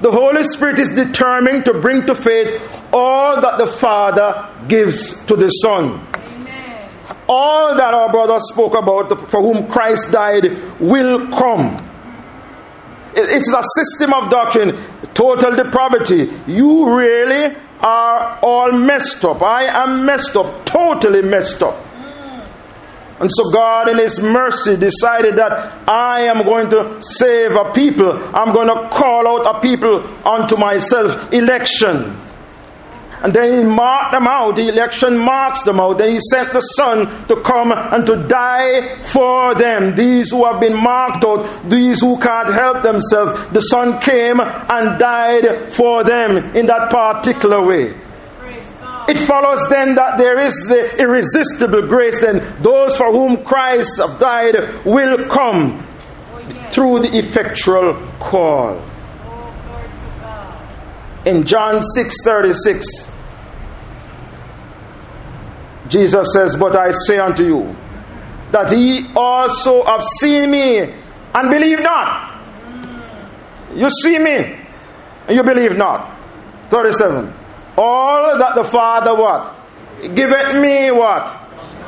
The 0.00 0.10
Holy 0.10 0.42
Spirit 0.44 0.78
is 0.78 0.88
determined 0.88 1.64
to 1.66 1.74
bring 1.74 2.06
to 2.06 2.14
faith 2.14 2.60
all 2.92 3.40
that 3.40 3.58
the 3.58 3.66
Father 3.66 4.48
gives 4.68 5.24
to 5.26 5.36
the 5.36 5.48
Son. 5.48 6.06
Amen. 6.14 6.90
All 7.28 7.74
that 7.76 7.94
our 7.94 8.10
brother 8.10 8.38
spoke 8.40 8.74
about, 8.74 9.30
for 9.30 9.40
whom 9.40 9.66
Christ 9.68 10.12
died, 10.12 10.80
will 10.80 11.28
come. 11.28 11.80
It's 13.16 13.52
a 13.52 13.62
system 13.76 14.12
of 14.12 14.30
doctrine, 14.30 14.76
total 15.14 15.54
depravity. 15.56 16.30
You 16.46 16.94
really 16.96 17.56
are 17.80 18.38
all 18.42 18.72
messed 18.72 19.24
up. 19.24 19.42
I 19.42 19.64
am 19.64 20.04
messed 20.04 20.36
up, 20.36 20.66
totally 20.66 21.22
messed 21.22 21.62
up. 21.62 21.76
And 23.20 23.30
so 23.32 23.50
God, 23.52 23.88
in 23.88 23.98
His 23.98 24.18
mercy, 24.20 24.76
decided 24.76 25.36
that 25.36 25.88
I 25.88 26.22
am 26.22 26.42
going 26.42 26.68
to 26.70 27.00
save 27.02 27.52
a 27.52 27.72
people. 27.72 28.12
I'm 28.34 28.52
going 28.52 28.66
to 28.66 28.88
call 28.90 29.28
out 29.28 29.56
a 29.56 29.60
people 29.60 30.04
unto 30.26 30.56
myself. 30.56 31.32
Election. 31.32 32.18
And 33.24 33.32
then 33.32 33.58
he 33.58 33.64
marked 33.64 34.12
them 34.12 34.28
out. 34.28 34.54
The 34.54 34.68
election 34.68 35.16
marks 35.16 35.62
them 35.62 35.80
out. 35.80 35.96
Then 35.96 36.10
he 36.10 36.20
sent 36.30 36.52
the 36.52 36.60
Son 36.60 37.26
to 37.26 37.40
come 37.40 37.72
and 37.72 38.04
to 38.04 38.16
die 38.28 38.98
for 38.98 39.54
them. 39.54 39.96
These 39.96 40.30
who 40.30 40.44
have 40.44 40.60
been 40.60 40.76
marked 40.76 41.24
out, 41.24 41.70
these 41.70 42.02
who 42.02 42.20
can't 42.20 42.52
help 42.52 42.82
themselves. 42.82 43.50
The 43.50 43.62
Son 43.62 43.98
came 44.02 44.40
and 44.40 44.98
died 44.98 45.72
for 45.72 46.04
them 46.04 46.54
in 46.54 46.66
that 46.66 46.90
particular 46.90 47.64
way. 47.64 47.98
It 49.08 49.26
follows 49.26 49.70
then 49.70 49.94
that 49.94 50.18
there 50.18 50.38
is 50.40 50.54
the 50.68 50.94
irresistible 50.98 51.86
grace, 51.88 52.20
then 52.20 52.44
those 52.60 52.94
for 52.94 53.10
whom 53.10 53.42
Christ 53.42 54.02
died 54.20 54.84
will 54.84 55.26
come 55.30 55.86
through 56.70 57.00
the 57.00 57.16
effectual 57.16 57.94
call. 58.20 58.84
In 61.24 61.44
John 61.44 61.80
6 61.80 62.16
36, 62.22 63.13
Jesus 65.94 66.26
says, 66.34 66.56
But 66.56 66.74
I 66.74 66.90
say 67.06 67.18
unto 67.18 67.44
you, 67.44 67.76
that 68.50 68.76
ye 68.76 69.06
also 69.14 69.84
have 69.84 70.02
seen 70.20 70.50
me 70.50 70.80
and 70.80 71.50
believe 71.50 71.80
not. 71.80 72.32
You 73.74 73.88
see 74.02 74.18
me 74.18 74.36
and 75.28 75.36
you 75.36 75.42
believe 75.44 75.76
not. 75.76 76.18
37. 76.70 77.32
All 77.78 78.38
that 78.38 78.54
the 78.56 78.64
Father 78.64 79.14
what? 79.14 79.54
Giveth 80.14 80.60
me 80.60 80.90
what? 80.90 81.40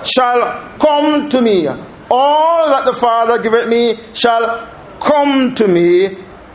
Shall 0.04 0.78
come 0.78 1.28
to 1.30 1.42
me. 1.42 1.66
All 2.08 2.68
that 2.68 2.84
the 2.84 2.92
Father 2.96 3.42
giveth 3.42 3.68
me 3.68 3.98
shall 4.14 4.70
come 5.00 5.54
to 5.56 5.66
me, 5.66 6.06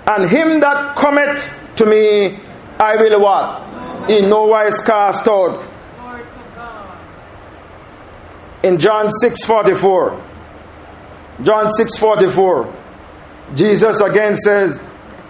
and 0.07 0.29
him 0.29 0.61
that 0.61 0.95
cometh 0.95 1.53
to 1.75 1.85
me 1.85 2.39
I 2.79 2.95
will 2.95 3.21
what? 3.21 4.09
In 4.09 4.29
no 4.29 4.45
wise 4.45 4.79
cast 4.79 5.27
out. 5.27 5.70
In 8.63 8.77
John 8.77 9.09
6:44. 9.21 10.13
John 11.43 11.69
6:44. 11.71 12.67
Jesus 13.55 13.99
again 13.99 14.35
says, 14.35 14.79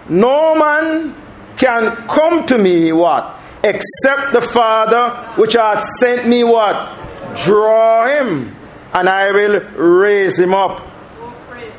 "No 0.08 0.54
man 0.54 1.14
can 1.56 1.96
come 2.08 2.44
to 2.46 2.58
me 2.58 2.92
what? 2.92 3.34
Except 3.64 4.32
the 4.32 4.42
Father 4.42 5.10
which 5.36 5.54
hath 5.54 5.84
sent 5.98 6.26
me 6.26 6.44
what? 6.44 6.76
Draw 7.44 8.06
him, 8.08 8.54
and 8.92 9.08
I 9.08 9.30
will 9.30 9.60
raise 9.76 10.38
him 10.38 10.54
up 10.54 10.80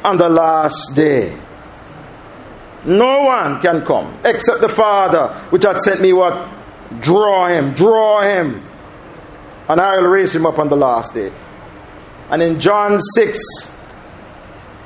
on 0.03 0.17
the 0.17 0.29
last 0.29 0.95
day. 0.95 1.33
No 2.85 3.21
one 3.23 3.61
can 3.61 3.85
come 3.85 4.13
except 4.25 4.59
the 4.59 4.69
Father 4.69 5.27
which 5.49 5.63
hath 5.63 5.79
sent 5.79 6.01
me 6.01 6.11
what? 6.13 6.47
Draw 6.99 7.47
him, 7.47 7.73
draw 7.73 8.21
him, 8.21 8.61
and 9.69 9.79
I 9.79 9.97
will 9.97 10.07
raise 10.07 10.35
him 10.35 10.45
up 10.45 10.59
on 10.59 10.69
the 10.69 10.75
last 10.75 11.13
day. 11.13 11.31
And 12.29 12.41
in 12.41 12.59
John 12.59 12.99
6 13.15 13.39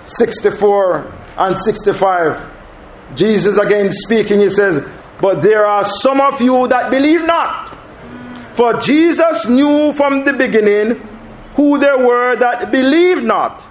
64 0.07 1.13
and 1.37 1.59
65, 1.59 3.15
Jesus 3.15 3.57
again 3.57 3.91
speaking, 3.91 4.39
he 4.39 4.49
says, 4.49 4.87
But 5.21 5.41
there 5.41 5.65
are 5.65 5.83
some 5.83 6.21
of 6.21 6.41
you 6.41 6.67
that 6.67 6.89
believe 6.89 7.25
not. 7.25 7.75
For 8.55 8.73
Jesus 8.73 9.47
knew 9.47 9.93
from 9.93 10.25
the 10.25 10.33
beginning 10.33 10.95
who 11.55 11.77
there 11.77 11.97
were 11.97 12.35
that 12.37 12.71
believed 12.71 13.23
not, 13.23 13.63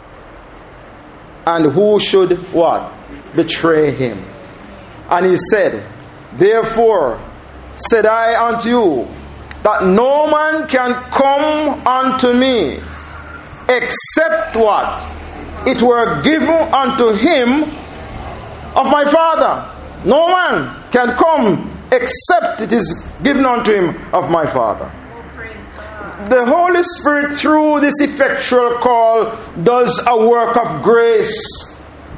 and 1.47 1.73
who 1.73 1.99
should 2.01 2.33
what? 2.53 2.93
Betray 3.35 3.93
him. 3.93 4.23
And 5.09 5.27
he 5.27 5.37
said, 5.51 5.85
Therefore 6.35 7.21
said 7.89 8.07
I 8.07 8.49
unto 8.49 8.69
you, 8.69 9.09
that 9.63 9.85
no 9.85 10.27
man 10.27 10.69
can 10.69 10.95
come 11.11 11.87
unto 11.87 12.33
me 12.33 12.81
except 13.69 14.57
what? 14.57 15.03
It 15.67 15.83
were 15.83 16.23
given 16.23 16.49
unto 16.49 17.13
him 17.13 17.65
of 18.75 18.87
my 18.91 19.05
Father. 19.11 19.73
No 20.05 20.29
man 20.29 20.83
can 20.93 21.17
come 21.17 21.73
except 21.91 22.61
it 22.61 22.73
is 22.73 23.13
given 23.23 23.45
unto 23.45 23.73
him 23.73 24.15
of 24.15 24.31
my 24.31 24.51
Father. 24.53 24.91
The 26.29 26.45
Holy 26.47 26.83
Spirit, 26.83 27.37
through 27.37 27.81
this 27.81 27.95
effectual 28.01 28.79
call, 28.79 29.37
does 29.63 30.01
a 30.07 30.17
work 30.17 30.57
of 30.57 30.83
grace 30.83 31.45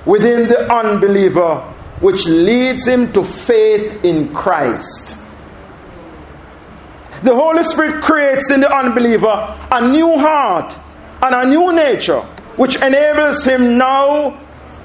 within 0.07 0.49
the 0.49 0.73
unbeliever, 0.73 1.57
which 2.01 2.27
leads 2.27 2.87
him 2.87 3.13
to 3.13 3.25
faith 3.25 4.05
in 4.05 4.33
Christ. 4.33 5.17
The 7.23 7.35
Holy 7.35 7.65
Spirit 7.65 8.03
creates 8.05 8.51
in 8.51 8.61
the 8.61 8.73
unbeliever 8.73 9.59
a 9.71 9.89
new 9.89 10.17
heart 10.17 10.77
and 11.23 11.35
a 11.35 11.47
new 11.47 11.73
nature, 11.73 12.21
which 12.57 12.77
enables 12.77 13.45
him 13.45 13.77
now 13.79 14.39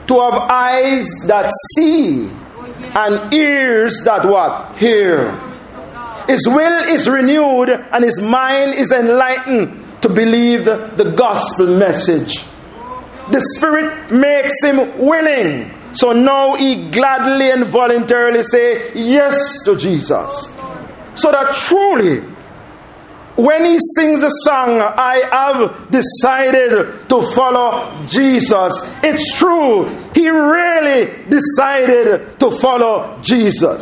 to 0.08 0.20
have 0.20 0.34
eyes 0.50 1.08
that 1.28 1.52
see 1.76 2.30
and 2.96 3.34
ears 3.34 4.02
that 4.06 4.26
what? 4.26 4.78
Hear. 4.78 5.32
His 6.28 6.48
will 6.48 6.94
is 6.94 7.10
renewed 7.10 7.70
and 7.70 8.04
his 8.04 8.22
mind 8.22 8.76
is 8.76 8.92
enlightened 8.92 10.02
to 10.02 10.10
believe 10.10 10.66
the, 10.66 10.92
the 10.96 11.12
gospel 11.12 11.78
message. 11.78 12.44
The 13.32 13.42
Spirit 13.56 14.12
makes 14.12 14.54
him 14.64 15.00
willing. 15.00 15.72
So 15.94 16.12
now 16.12 16.56
he 16.56 16.90
gladly 16.90 17.52
and 17.52 17.66
voluntarily 17.66 18.44
say 18.44 18.94
yes 18.94 19.64
to 19.66 19.78
Jesus. 19.78 20.58
So 21.16 21.32
that 21.32 21.56
truly 21.56 22.22
when 23.36 23.66
he 23.66 23.80
sings 23.96 24.22
the 24.22 24.30
song, 24.30 24.80
I 24.80 25.24
have 25.32 25.90
decided 25.90 27.10
to 27.10 27.22
follow 27.34 28.06
Jesus. 28.06 28.74
It's 29.04 29.38
true. 29.38 29.86
He 30.14 30.30
really 30.30 31.12
decided 31.28 32.40
to 32.40 32.52
follow 32.52 33.20
Jesus. 33.22 33.82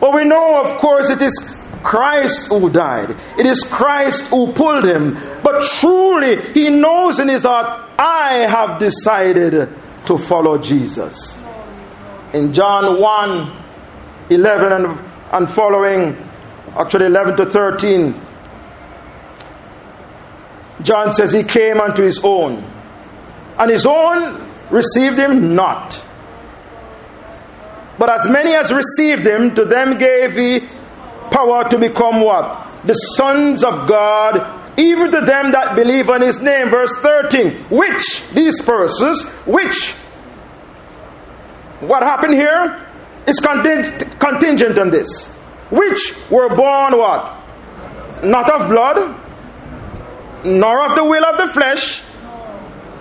But 0.00 0.14
we 0.14 0.24
know, 0.24 0.60
of 0.60 0.78
course, 0.78 1.08
it 1.08 1.22
is 1.22 1.32
Christ 1.82 2.48
who 2.48 2.68
died. 2.68 3.16
It 3.38 3.46
is 3.46 3.62
Christ 3.64 4.24
who 4.24 4.52
pulled 4.52 4.84
him. 4.84 5.18
But 5.42 5.62
truly, 5.80 6.40
he 6.52 6.68
knows 6.68 7.20
in 7.20 7.28
his 7.28 7.44
heart, 7.44 7.90
I 7.98 8.46
have 8.48 8.78
decided 8.78 9.70
to 10.06 10.18
follow 10.18 10.58
Jesus. 10.58 11.42
In 12.34 12.52
John 12.52 13.00
1 13.00 13.60
11 14.30 14.72
and, 14.72 15.00
and 15.32 15.50
following, 15.50 16.16
actually 16.76 17.06
11 17.06 17.36
to 17.36 17.46
13, 17.46 18.14
John 20.82 21.12
says 21.12 21.32
he 21.32 21.44
came 21.44 21.80
unto 21.80 22.02
his 22.02 22.20
own, 22.22 22.64
and 23.58 23.70
his 23.70 23.86
own 23.86 24.46
received 24.70 25.18
him 25.18 25.54
not. 25.54 26.02
But 27.98 28.10
as 28.10 28.28
many 28.28 28.54
as 28.54 28.72
received 28.72 29.26
him, 29.26 29.54
to 29.54 29.64
them 29.64 29.98
gave 29.98 30.34
he 30.34 30.66
power 31.30 31.68
to 31.68 31.78
become 31.78 32.20
what? 32.20 32.84
The 32.84 32.94
sons 32.94 33.62
of 33.62 33.88
God, 33.88 34.78
even 34.78 35.10
to 35.12 35.20
them 35.20 35.52
that 35.52 35.76
believe 35.76 36.10
on 36.10 36.20
his 36.20 36.40
name. 36.42 36.70
Verse 36.70 36.92
13. 36.96 37.64
Which, 37.70 38.28
these 38.32 38.60
persons, 38.62 39.24
which, 39.46 39.92
what 41.80 42.02
happened 42.02 42.34
here 42.34 42.84
is 43.26 43.38
contingent 43.38 44.78
on 44.78 44.90
this. 44.90 45.32
Which 45.70 46.14
were 46.30 46.48
born 46.48 46.98
what? 46.98 47.36
Not 48.22 48.50
of 48.50 48.70
blood, 48.70 49.20
nor 50.44 50.84
of 50.84 50.94
the 50.94 51.04
will 51.04 51.24
of 51.24 51.38
the 51.38 51.48
flesh, 51.52 52.02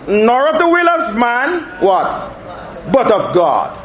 nor 0.08 0.50
of 0.50 0.58
the 0.58 0.68
will 0.68 0.90
of 0.90 1.16
man, 1.18 1.82
what? 1.82 2.92
But 2.92 3.12
of 3.12 3.34
God. 3.34 3.80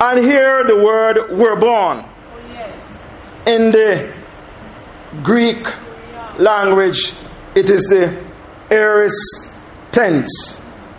And 0.00 0.24
here 0.24 0.64
the 0.64 0.76
word 0.76 1.30
were 1.38 1.56
born. 1.58 2.04
In 3.46 3.70
the 3.70 4.12
Greek 5.22 5.66
language, 6.38 7.12
it 7.54 7.70
is 7.70 7.84
the 7.84 8.22
aorist 8.70 9.54
tense, 9.92 10.55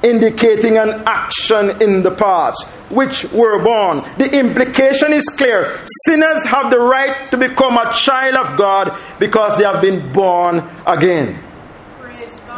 indicating 0.09 0.77
an 0.77 1.03
action 1.05 1.81
in 1.81 2.03
the 2.03 2.11
past, 2.11 2.65
which 2.89 3.25
were 3.31 3.61
born. 3.63 4.03
The 4.17 4.31
implication 4.31 5.13
is 5.13 5.25
clear. 5.25 5.79
Sinners 6.05 6.45
have 6.45 6.71
the 6.71 6.79
right 6.79 7.29
to 7.31 7.37
become 7.37 7.77
a 7.77 7.93
child 7.93 8.35
of 8.35 8.57
God 8.57 8.97
because 9.19 9.57
they 9.57 9.63
have 9.63 9.81
been 9.81 10.13
born 10.13 10.63
again. 10.85 11.43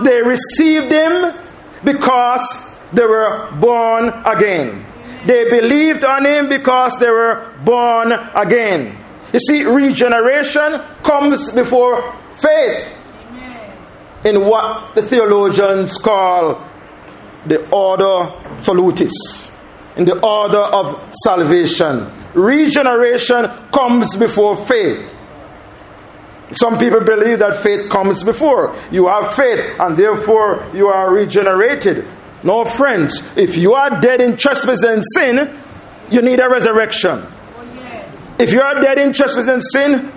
They 0.03 0.21
received 0.21 0.91
Him 0.91 1.33
because 1.83 2.45
they 2.93 3.05
were 3.05 3.49
born 3.59 4.09
again. 4.25 4.85
They 5.25 5.49
believed 5.49 6.03
on 6.03 6.25
Him 6.25 6.49
because 6.49 6.93
they 6.99 7.09
were 7.09 7.53
born 7.63 8.12
again. 8.12 8.97
You 9.33 9.39
see, 9.39 9.63
regeneration 9.65 10.81
comes 11.03 11.53
before 11.53 12.15
faith 12.38 12.95
in 14.25 14.45
what 14.45 14.95
the 14.95 15.01
theologians 15.01 15.97
call 15.97 16.68
the 17.45 17.69
ordo 17.69 18.62
salutis, 18.62 19.49
in 19.95 20.06
the 20.06 20.19
order 20.19 20.60
of 20.60 21.13
salvation. 21.23 22.12
Regeneration 22.34 23.47
comes 23.71 24.15
before 24.15 24.56
faith. 24.65 25.15
Some 26.52 26.80
people 26.80 27.02
believe 27.02 27.39
that 27.39 27.62
faith 27.62 27.89
comes 27.89 28.23
before. 28.23 28.75
You 28.91 29.08
have 29.08 29.36
faith 29.36 29.80
and 29.80 29.95
therefore 29.97 30.65
you 30.73 30.88
are 30.88 31.12
regenerated. 31.12 32.08
No, 32.43 32.65
friends, 32.65 33.21
if 33.38 33.58
you 33.58 33.73
are 33.73 34.02
dead 34.02 34.21
in 34.21 34.38
trespass 34.38 34.84
and 34.84 35.04
sin, 35.13 35.60
you 36.10 36.21
need 36.21 36.39
a 36.39 36.49
resurrection. 36.49 37.23
If 38.39 38.52
you 38.54 38.62
are 38.62 38.82
dead 38.82 38.97
in 38.97 39.12
trespass 39.13 39.47
and 39.47 39.62
sin, 39.62 40.12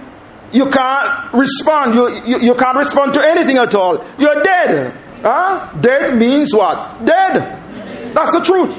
you 0.53 0.71
can't 0.71 1.35
respond. 1.35 1.95
You, 1.95 2.09
you, 2.25 2.39
you 2.41 2.55
can't 2.55 2.79
respond 2.79 3.15
to 3.15 3.27
anything 3.27 3.59
at 3.59 3.75
all. 3.75 4.05
You're 4.19 4.43
dead. 4.43 4.97
Huh? 5.23 5.73
Dead 5.81 6.17
means 6.17 6.53
what? 6.53 7.05
Dead. 7.05 8.15
That's 8.15 8.33
the 8.33 8.45
truth. 8.45 8.77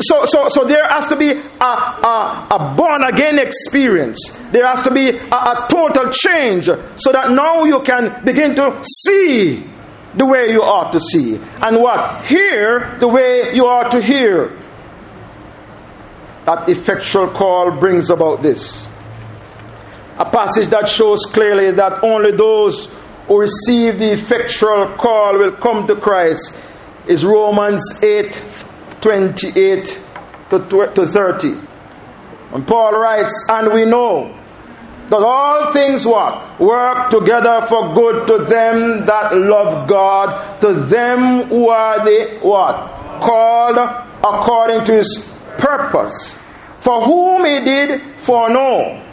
So, 0.00 0.24
so, 0.26 0.48
so 0.48 0.64
there 0.64 0.86
has 0.86 1.08
to 1.08 1.16
be 1.16 1.30
a, 1.30 1.64
a, 1.64 2.46
a 2.50 2.74
born 2.76 3.02
again 3.02 3.38
experience. 3.38 4.18
There 4.52 4.64
has 4.64 4.82
to 4.82 4.92
be 4.92 5.08
a, 5.08 5.34
a 5.34 5.66
total 5.68 6.10
change 6.12 6.66
so 6.66 7.12
that 7.12 7.32
now 7.32 7.64
you 7.64 7.82
can 7.82 8.24
begin 8.24 8.54
to 8.54 8.82
see 9.04 9.64
the 10.14 10.24
way 10.24 10.50
you 10.52 10.62
ought 10.62 10.92
to 10.92 11.00
see. 11.00 11.34
And 11.34 11.80
what? 11.80 12.24
Hear 12.26 12.96
the 13.00 13.08
way 13.08 13.54
you 13.54 13.66
ought 13.66 13.90
to 13.90 14.00
hear. 14.00 14.56
That 16.44 16.68
effectual 16.68 17.28
call 17.28 17.72
brings 17.72 18.08
about 18.08 18.42
this. 18.42 18.88
A 20.16 20.24
passage 20.24 20.68
that 20.68 20.88
shows 20.88 21.20
clearly 21.26 21.72
that 21.72 22.02
only 22.02 22.32
those 22.32 22.88
who 23.28 23.40
receive 23.40 23.98
the 23.98 24.12
effectual 24.12 24.86
call 24.96 25.38
will 25.38 25.52
come 25.52 25.86
to 25.86 25.94
Christ 25.94 26.58
is 27.06 27.24
Romans 27.24 27.82
8 28.02 28.42
28 29.00 30.00
to 30.50 31.06
30. 31.06 31.54
And 32.52 32.66
Paul 32.66 32.92
writes, 32.98 33.46
And 33.50 33.72
we 33.72 33.84
know 33.84 34.34
that 35.10 35.18
all 35.18 35.72
things 35.72 36.06
what? 36.06 36.58
Work 36.58 37.10
together 37.10 37.64
for 37.68 37.94
good 37.94 38.26
to 38.28 38.38
them 38.44 39.06
that 39.06 39.36
love 39.36 39.88
God, 39.88 40.60
to 40.60 40.72
them 40.72 41.48
who 41.48 41.68
are 41.68 42.04
the 42.04 42.38
what? 42.40 43.20
Called 43.20 43.78
according 44.18 44.84
to 44.86 44.94
his 44.94 45.18
purpose. 45.58 46.38
For 46.80 47.02
whom 47.02 47.44
he 47.44 47.60
did 47.60 48.00
foreknow. 48.00 49.04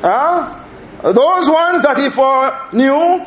Huh? 0.00 0.65
Those 1.02 1.48
ones 1.48 1.82
that 1.82 1.98
he 1.98 2.10
foreknew, 2.10 3.24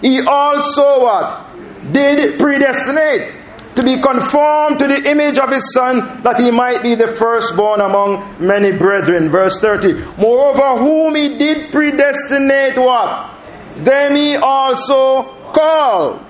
he 0.00 0.20
also 0.20 1.02
what? 1.02 1.92
Did 1.92 2.38
predestinate 2.38 3.34
to 3.76 3.82
be 3.82 4.00
conformed 4.00 4.78
to 4.78 4.86
the 4.86 5.10
image 5.10 5.38
of 5.38 5.50
his 5.50 5.72
son, 5.72 6.22
that 6.22 6.38
he 6.38 6.50
might 6.50 6.82
be 6.82 6.94
the 6.94 7.08
firstborn 7.08 7.80
among 7.80 8.36
many 8.44 8.70
brethren. 8.70 9.28
Verse 9.28 9.58
30. 9.58 9.94
Moreover, 10.16 10.78
whom 10.82 11.14
he 11.14 11.36
did 11.38 11.72
predestinate 11.72 12.78
what? 12.78 13.32
Them 13.78 14.14
he 14.14 14.36
also 14.36 15.24
called. 15.52 16.24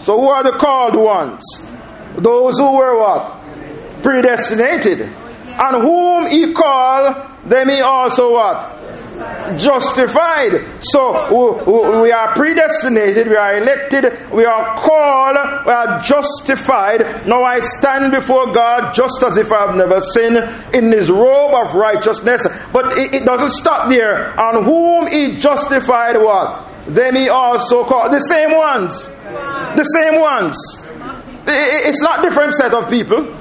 So 0.00 0.20
who 0.20 0.28
are 0.28 0.42
the 0.42 0.52
called 0.52 0.96
ones? 0.96 1.42
Those 2.16 2.58
who 2.58 2.76
were 2.76 2.98
what? 2.98 3.40
Predestinated. 4.02 5.00
And 5.00 5.82
whom 5.82 6.26
he 6.26 6.52
called, 6.52 7.16
them 7.44 7.68
he 7.70 7.80
also 7.80 8.32
what? 8.32 8.81
Justified. 9.58 10.60
So 10.80 12.00
we 12.00 12.12
are 12.12 12.34
predestinated, 12.34 13.28
we 13.28 13.36
are 13.36 13.58
elected, 13.58 14.30
we 14.30 14.44
are 14.44 14.76
called, 14.76 15.36
we 15.66 15.72
are 15.72 16.00
justified. 16.02 17.26
Now 17.26 17.42
I 17.44 17.60
stand 17.60 18.12
before 18.12 18.52
God 18.52 18.94
just 18.94 19.22
as 19.22 19.36
if 19.36 19.52
I 19.52 19.66
have 19.66 19.76
never 19.76 20.00
sinned 20.00 20.36
in 20.74 20.92
his 20.92 21.10
robe 21.10 21.54
of 21.54 21.74
righteousness. 21.74 22.46
But 22.72 22.98
it, 22.98 23.24
doesn't 23.24 23.50
stop 23.50 23.88
there. 23.88 24.38
On 24.38 24.64
whom 24.64 25.06
he 25.06 25.38
justified 25.38 26.16
what? 26.16 26.68
Them 26.86 27.14
he 27.14 27.28
also 27.28 27.84
called 27.84 28.12
the 28.12 28.20
same 28.20 28.56
ones. 28.56 29.06
The 29.06 29.84
same 29.84 30.20
ones. 30.20 30.56
It's 31.46 32.02
not 32.02 32.22
different 32.22 32.54
set 32.54 32.74
of 32.74 32.90
people. 32.90 33.38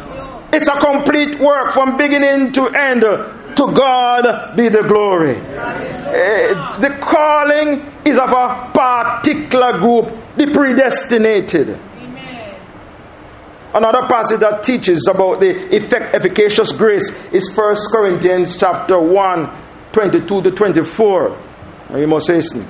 It's 0.53 0.67
a 0.67 0.75
complete 0.75 1.39
work 1.39 1.73
from 1.73 1.97
beginning 1.97 2.51
to 2.53 2.67
end 2.67 3.03
to 3.55 3.71
God 3.73 4.55
be 4.55 4.69
the 4.69 4.83
glory. 4.83 5.35
Uh, 5.37 6.79
the 6.79 6.97
calling 7.01 7.85
is 8.05 8.17
of 8.17 8.29
a 8.31 8.71
particular 8.73 9.77
group, 9.79 10.35
the 10.35 10.47
predestinated. 10.47 11.79
Another 13.73 14.05
passage 14.07 14.39
that 14.41 14.63
teaches 14.63 15.07
about 15.07 15.39
the 15.39 15.73
effect, 15.73 16.13
efficacious 16.13 16.73
grace 16.73 17.09
is 17.31 17.55
1 17.55 17.75
Corinthians 17.91 18.57
chapter 18.57 18.99
1, 18.99 19.49
22 19.93 20.41
to 20.41 20.51
24. 20.51 21.37
You 21.95 22.07
must 22.07 22.27
hasten. 22.27 22.63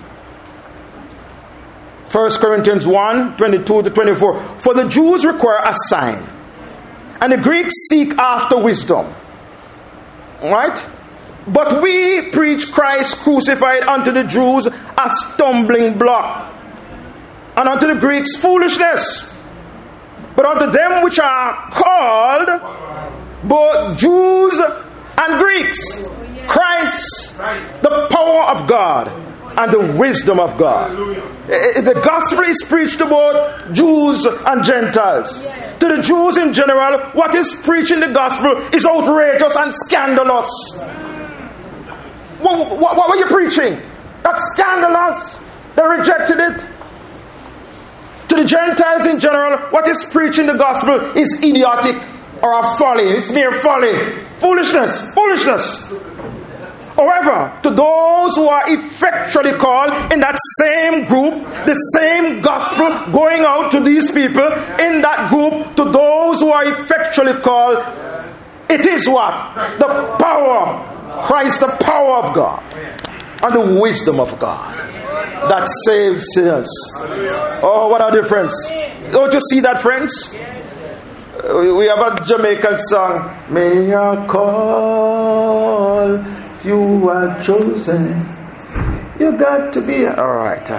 1 2.11 2.29
Corinthians 2.39 2.85
1, 2.85 3.37
22 3.37 3.81
to 3.83 3.89
24. 3.89 4.59
For 4.59 4.73
the 4.75 4.87
Jews 4.87 5.25
require 5.25 5.61
a 5.63 5.73
sign, 5.87 6.21
and 7.19 7.33
the 7.33 7.37
Greeks 7.37 7.73
seek 7.89 8.17
after 8.17 8.59
wisdom. 8.59 9.07
Right? 10.41 10.87
But 11.47 11.81
we 11.81 12.29
preach 12.29 12.71
Christ 12.71 13.17
crucified 13.17 13.83
unto 13.83 14.11
the 14.11 14.23
Jews 14.23 14.67
a 14.67 15.09
stumbling 15.09 15.97
block, 15.97 16.53
and 17.57 17.67
unto 17.67 17.87
the 17.87 17.95
Greeks 17.95 18.35
foolishness. 18.37 19.27
But 20.35 20.45
unto 20.45 20.71
them 20.71 21.03
which 21.03 21.19
are 21.19 21.69
called, 21.71 22.47
both 23.43 23.97
Jews 23.97 24.59
and 25.17 25.39
Greeks, 25.39 26.07
Christ, 26.47 27.37
the 27.81 28.07
power 28.09 28.43
of 28.55 28.67
God 28.67 29.07
and 29.57 29.71
the 29.71 29.97
wisdom 29.97 30.39
of 30.39 30.57
God. 30.57 30.91
Eh, 31.49 31.73
eh, 31.75 31.81
the 31.81 31.93
gospel 31.95 32.39
is 32.41 32.57
preached 32.67 32.99
to 32.99 33.05
both 33.05 33.73
Jews 33.73 34.25
and 34.25 34.63
Gentiles. 34.63 35.45
To 35.81 35.87
the 35.87 35.99
Jews 35.99 36.37
in 36.37 36.53
general, 36.53 36.99
what 37.13 37.33
is 37.33 37.55
preaching 37.63 38.01
the 38.01 38.13
gospel 38.13 38.55
is 38.71 38.85
outrageous 38.85 39.55
and 39.55 39.73
scandalous. 39.87 40.47
What, 42.37 42.77
what, 42.79 42.97
what 42.97 43.09
were 43.09 43.15
you 43.15 43.25
preaching? 43.25 43.81
That's 44.21 44.41
scandalous. 44.53 45.43
They 45.75 45.81
rejected 45.81 46.39
it. 46.39 46.65
To 48.29 48.35
the 48.35 48.45
Gentiles 48.45 49.05
in 49.05 49.19
general, 49.19 49.57
what 49.71 49.87
is 49.87 50.05
preaching 50.11 50.45
the 50.45 50.53
gospel 50.53 51.17
is 51.17 51.39
idiotic 51.43 51.95
or 52.43 52.59
a 52.59 52.77
folly. 52.77 53.09
It's 53.09 53.31
mere 53.31 53.51
folly. 53.51 53.97
Foolishness. 54.37 55.13
Foolishness. 55.15 55.91
However, 57.01 57.51
to 57.63 57.71
those 57.71 58.35
who 58.35 58.47
are 58.47 58.61
effectually 58.67 59.53
called 59.53 59.91
in 60.13 60.19
that 60.19 60.37
same 60.59 61.05
group, 61.05 61.33
the 61.65 61.73
same 61.97 62.41
gospel 62.41 63.11
going 63.11 63.41
out 63.41 63.71
to 63.71 63.79
these 63.79 64.11
people 64.11 64.45
in 64.77 65.01
that 65.01 65.31
group, 65.31 65.75
to 65.77 65.85
those 65.85 66.41
who 66.41 66.51
are 66.51 66.63
effectually 66.63 67.33
called, 67.41 67.79
it 68.69 68.85
is 68.85 69.09
what? 69.09 69.33
The 69.79 70.15
power. 70.19 70.89
Christ, 71.25 71.59
the 71.59 71.75
power 71.81 72.17
of 72.23 72.35
God 72.35 72.63
and 73.43 73.55
the 73.55 73.79
wisdom 73.81 74.19
of 74.19 74.39
God 74.39 74.77
that 75.49 75.67
saves 75.87 76.27
sinners. 76.35 76.69
Oh, 77.63 77.87
what 77.89 78.07
a 78.07 78.11
difference. 78.21 78.53
Don't 79.11 79.33
you 79.33 79.39
see 79.49 79.59
that, 79.61 79.81
friends? 79.81 80.31
We 81.43 81.87
have 81.87 81.99
a 81.99 82.23
Jamaican 82.23 82.77
song. 82.89 83.35
Many 83.49 83.91
are 83.91 84.27
called 84.27 86.23
you 86.63 87.09
are 87.09 87.41
chosen. 87.41 88.37
You 89.19 89.37
got 89.37 89.73
to 89.73 89.81
be 89.81 90.05
all 90.05 90.33
right. 90.33 90.69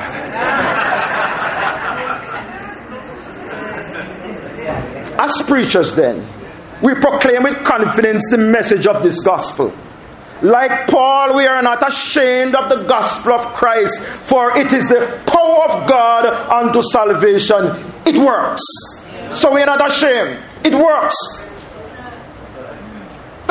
As 5.18 5.32
preachers, 5.46 5.94
then, 5.94 6.26
we 6.82 6.94
proclaim 6.94 7.44
with 7.44 7.64
confidence 7.64 8.22
the 8.30 8.38
message 8.38 8.86
of 8.86 9.02
this 9.02 9.20
gospel. 9.20 9.72
Like 10.42 10.88
Paul, 10.88 11.36
we 11.36 11.46
are 11.46 11.62
not 11.62 11.86
ashamed 11.86 12.56
of 12.56 12.68
the 12.68 12.84
gospel 12.88 13.34
of 13.34 13.46
Christ, 13.54 14.00
for 14.26 14.56
it 14.58 14.72
is 14.72 14.88
the 14.88 15.22
power 15.26 15.70
of 15.70 15.88
God 15.88 16.26
unto 16.26 16.82
salvation. 16.82 17.70
It 18.04 18.16
works. 18.16 18.62
So 19.30 19.54
we 19.54 19.62
are 19.62 19.66
not 19.66 19.88
ashamed. 19.88 20.38
It 20.64 20.74
works. 20.74 21.14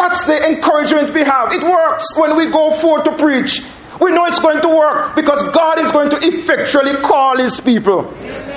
That's 0.02 0.26
the 0.26 0.50
encouragement 0.50 1.14
we 1.14 1.24
have. 1.24 1.54
It 1.54 1.62
works 1.62 2.06
when 2.18 2.36
we 2.36 2.50
go 2.50 2.72
forth 2.80 3.04
to 3.04 3.16
preach. 3.18 3.62
We 4.02 4.12
know 4.12 4.26
it's 4.26 4.40
going 4.40 4.60
to 4.62 4.68
work 4.68 5.16
because 5.16 5.44
God 5.52 5.78
is 5.78 5.92
going 5.92 6.10
to 6.10 6.18
effectually 6.18 6.96
call 6.96 7.38
His 7.38 7.60
people. 7.60 8.12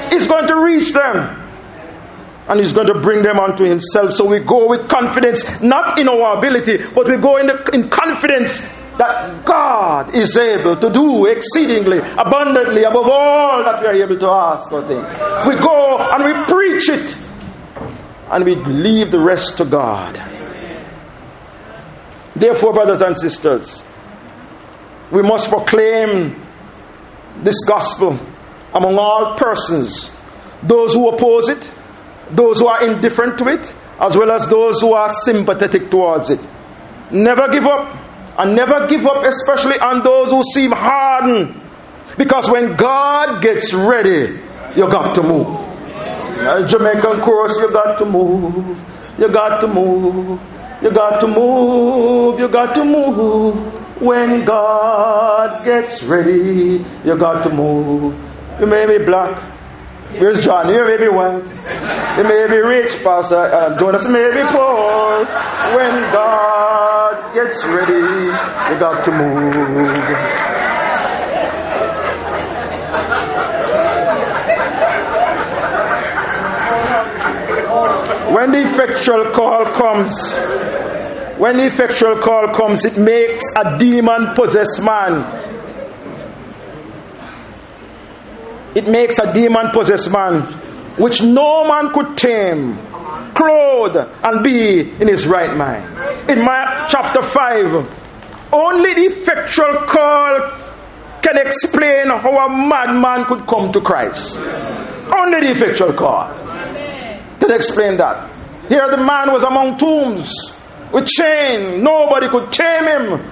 He's 0.09 0.27
going 0.27 0.49
to 0.49 0.57
reach 0.57 0.95
them. 0.95 1.43
And 2.49 2.59
He's 2.59 2.73
going 2.73 2.87
to 2.87 2.99
bring 2.99 3.23
them 3.23 3.39
unto 3.39 3.63
Himself. 3.65 4.15
So 4.15 4.27
we 4.27 4.39
go 4.39 4.67
with 4.67 4.89
confidence, 4.89 5.61
not 5.61 5.99
in 5.99 6.09
our 6.09 6.39
ability, 6.39 6.79
but 6.95 7.07
we 7.09 7.19
go 7.19 7.37
in, 7.37 7.49
the, 7.49 7.71
in 7.75 7.91
confidence 7.91 8.61
that 8.97 9.45
God 9.45 10.15
is 10.15 10.35
able 10.39 10.77
to 10.77 10.91
do 10.91 11.27
exceedingly, 11.27 11.99
abundantly, 11.99 12.85
above 12.85 13.07
all 13.07 13.63
that 13.65 13.83
we 13.83 13.87
are 13.89 14.03
able 14.03 14.19
to 14.19 14.31
ask 14.31 14.73
or 14.73 14.81
think. 14.81 15.07
We 15.47 15.57
go 15.57 15.99
and 15.99 16.25
we 16.25 16.33
preach 16.45 16.89
it, 16.89 17.17
and 18.31 18.45
we 18.47 18.55
leave 18.55 19.11
the 19.11 19.21
rest 19.21 19.59
to 19.59 19.67
God. 19.67 20.34
Therefore, 22.37 22.73
brothers 22.73 23.01
and 23.01 23.19
sisters, 23.19 23.85
we 25.11 25.23
must 25.23 25.49
proclaim 25.49 26.41
this 27.43 27.57
gospel 27.67 28.19
among 28.73 28.99
all 28.99 29.37
persons 29.37 30.15
those 30.63 30.95
who 30.95 31.09
oppose 31.09 31.49
it, 31.49 31.71
those 32.31 32.59
who 32.59 32.67
are 32.67 32.85
indifferent 32.87 33.39
to 33.39 33.49
it, 33.49 33.73
as 34.01 34.17
well 34.17 34.31
as 34.33 34.49
those 34.49 34.81
who 34.81 34.93
are 34.95 35.13
sympathetic 35.25 35.91
towards 35.91 36.31
it. 36.31 36.41
Never 37.11 37.49
give 37.49 37.65
up. 37.65 38.01
And 38.37 38.57
never 38.57 38.89
give 38.89 39.07
up, 39.07 39.25
especially 39.25 39.79
on 39.79 40.03
those 40.03 40.33
who 40.33 40.43
seem 40.53 40.73
hardened. 40.73 41.61
Because 42.17 42.51
when 42.51 42.75
God 42.75 43.41
gets 43.41 43.73
ready, 43.73 44.41
you 44.75 44.91
got 44.91 45.15
to 45.15 45.23
move. 45.23 46.69
Jamaican 46.69 47.21
chorus, 47.21 47.57
you 47.59 47.73
got 47.73 47.97
to 47.99 48.05
move. 48.05 48.77
You 49.19 49.29
got 49.29 49.61
to 49.61 49.69
move. 49.69 50.41
You 50.85 50.91
got 50.91 51.19
to 51.21 51.27
move. 51.27 52.39
You 52.39 52.47
got 52.47 52.75
to 52.75 52.85
move. 52.85 53.57
When 54.03 54.45
God 54.45 55.65
gets 55.65 56.03
ready, 56.03 56.85
you 57.07 57.17
got 57.17 57.43
to 57.45 57.49
move. 57.49 58.15
You 58.61 58.67
may 58.67 58.85
be 58.87 59.03
black. 59.03 59.43
Where's 60.19 60.45
John? 60.45 60.69
You 60.69 60.85
may 60.85 60.99
be 60.99 61.09
white. 61.09 61.43
You 62.19 62.25
may 62.25 62.47
be 62.49 62.59
rich, 62.59 63.03
Pastor 63.03 63.35
uh, 63.35 63.79
Jonas 63.79 64.07
may 64.09 64.31
be 64.31 64.43
poor. 64.43 65.25
When 65.75 65.95
God 66.13 67.35
gets 67.35 67.65
ready, 67.65 67.95
you 67.95 68.79
got 68.79 69.05
to 69.07 69.11
move. 69.11 70.55
When 78.35 78.53
the 78.53 78.69
effectual 78.69 79.31
call 79.31 79.65
comes, 79.65 80.13
when 81.39 81.57
the 81.57 81.67
effectual 81.67 82.17
call 82.17 82.55
comes, 82.55 82.85
it 82.85 82.97
makes 82.97 83.43
a 83.57 83.79
demon 83.79 84.35
possessed 84.35 84.81
man. 84.83 85.25
It 88.75 88.89
makes 88.89 89.19
a 89.19 89.33
demon 89.33 89.71
possessed 89.73 90.11
man, 90.11 90.43
which 90.97 91.23
no 91.23 91.65
man 91.67 91.93
could 91.93 92.17
tame, 92.17 92.79
clothe, 93.35 93.97
and 93.97 94.45
be 94.45 94.81
in 94.81 95.09
his 95.09 95.27
right 95.27 95.57
mind. 95.57 95.85
In 96.31 96.45
Mark 96.45 96.89
chapter 96.89 97.23
5, 97.23 98.53
only 98.53 98.95
the 98.95 99.07
effectual 99.07 99.75
call 99.87 100.53
can 101.21 101.39
explain 101.39 102.11
how 102.11 102.47
a 102.47 102.49
madman 102.49 103.25
could 103.25 103.47
come 103.47 103.73
to 103.73 103.81
Christ. 103.81 104.37
Only 104.37 105.41
the 105.41 105.51
effectual 105.51 105.93
call 105.93 106.33
can 107.41 107.51
explain 107.51 107.97
that. 107.97 108.31
Here 108.69 108.89
the 108.89 108.97
man 108.97 109.33
was 109.33 109.43
among 109.43 109.79
tombs 109.79 110.54
with 110.95 111.07
chain. 111.09 111.83
Nobody 111.83 112.29
could 112.29 112.51
tame 112.53 112.87
him. 112.87 113.31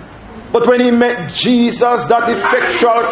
But 0.52 0.66
when 0.66 0.80
he 0.80 0.90
met 0.90 1.32
Jesus, 1.32 1.80
that 1.80 2.28
effectual 2.28 3.02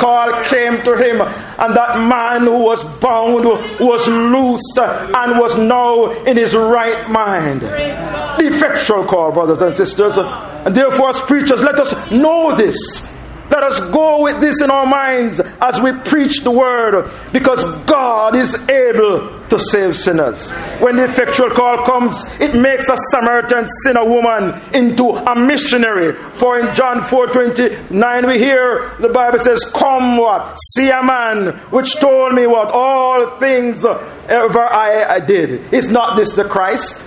call 0.00 0.44
came 0.46 0.82
to 0.82 0.96
him, 0.96 1.20
and 1.20 1.76
that 1.76 2.00
man 2.00 2.42
who 2.42 2.58
was 2.58 2.82
bound 2.98 3.44
was 3.44 4.08
loosed 4.08 4.78
and 4.78 5.38
was 5.38 5.56
now 5.56 6.10
in 6.24 6.36
his 6.36 6.56
right 6.56 7.08
mind. 7.08 7.60
The 7.60 8.48
effectual 8.52 9.04
call, 9.04 9.30
brothers 9.30 9.62
and 9.62 9.76
sisters. 9.76 10.16
And 10.18 10.76
therefore, 10.76 11.10
as 11.10 11.20
preachers, 11.20 11.62
let 11.62 11.76
us 11.76 12.10
know 12.10 12.56
this 12.56 13.08
let 13.50 13.62
us 13.62 13.80
go 13.92 14.22
with 14.22 14.40
this 14.40 14.60
in 14.60 14.70
our 14.70 14.84
minds 14.84 15.40
as 15.40 15.80
we 15.80 15.92
preach 15.92 16.42
the 16.42 16.50
word 16.50 17.10
because 17.32 17.64
God 17.84 18.36
is 18.36 18.54
able 18.68 19.37
to 19.50 19.58
save 19.58 19.96
sinners. 19.96 20.50
When 20.80 20.96
the 20.96 21.04
effectual 21.04 21.50
call 21.50 21.84
comes, 21.84 22.22
it 22.40 22.54
makes 22.54 22.88
a 22.88 22.96
Samaritan 23.10 23.66
sinner 23.82 24.04
woman 24.04 24.60
into 24.74 25.10
a 25.10 25.34
missionary. 25.34 26.14
For 26.38 26.58
in 26.58 26.74
John 26.74 27.00
4:29 27.02 28.26
we 28.28 28.38
hear 28.38 28.94
the 29.00 29.08
Bible 29.08 29.38
says, 29.38 29.64
Come 29.74 30.16
what? 30.18 30.56
See 30.74 30.90
a 30.90 31.02
man 31.02 31.58
which 31.70 31.94
told 31.96 32.34
me 32.34 32.46
what 32.46 32.68
all 32.68 33.38
things 33.38 33.84
ever 33.84 34.64
I, 34.64 35.16
I 35.16 35.20
did. 35.20 35.72
Is 35.72 35.90
not 35.90 36.16
this 36.16 36.32
the 36.32 36.44
Christ? 36.44 37.04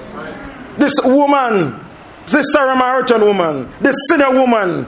This 0.77 0.93
woman, 1.03 1.79
this 2.31 2.45
Samaritan 2.53 3.21
woman, 3.21 3.71
this 3.81 3.95
sinner 4.09 4.31
woman 4.31 4.87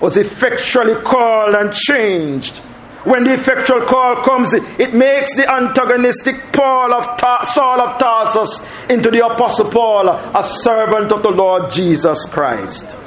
was 0.00 0.16
effectually 0.16 0.94
called 1.02 1.54
and 1.54 1.72
changed. 1.72 2.60
When 3.04 3.24
the 3.24 3.34
effectual 3.34 3.82
call 3.82 4.24
comes, 4.24 4.54
it 4.54 4.94
makes 4.94 5.34
the 5.36 5.46
antagonistic 5.52 6.52
Paul 6.52 6.94
of 6.94 7.18
Ta- 7.18 7.44
Saul 7.52 7.80
of 7.82 7.98
Tarsus 7.98 8.66
into 8.88 9.10
the 9.10 9.26
Apostle 9.26 9.70
Paul, 9.70 10.08
a 10.08 10.42
servant 10.62 11.12
of 11.12 11.22
the 11.22 11.30
Lord 11.30 11.70
Jesus 11.70 12.24
Christ. 12.26 12.98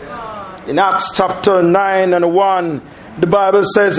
In 0.67 0.77
Acts 0.77 1.15
chapter 1.15 1.63
9 1.63 2.13
and 2.13 2.31
1, 2.33 2.81
the 3.19 3.25
Bible 3.27 3.63
says 3.73 3.97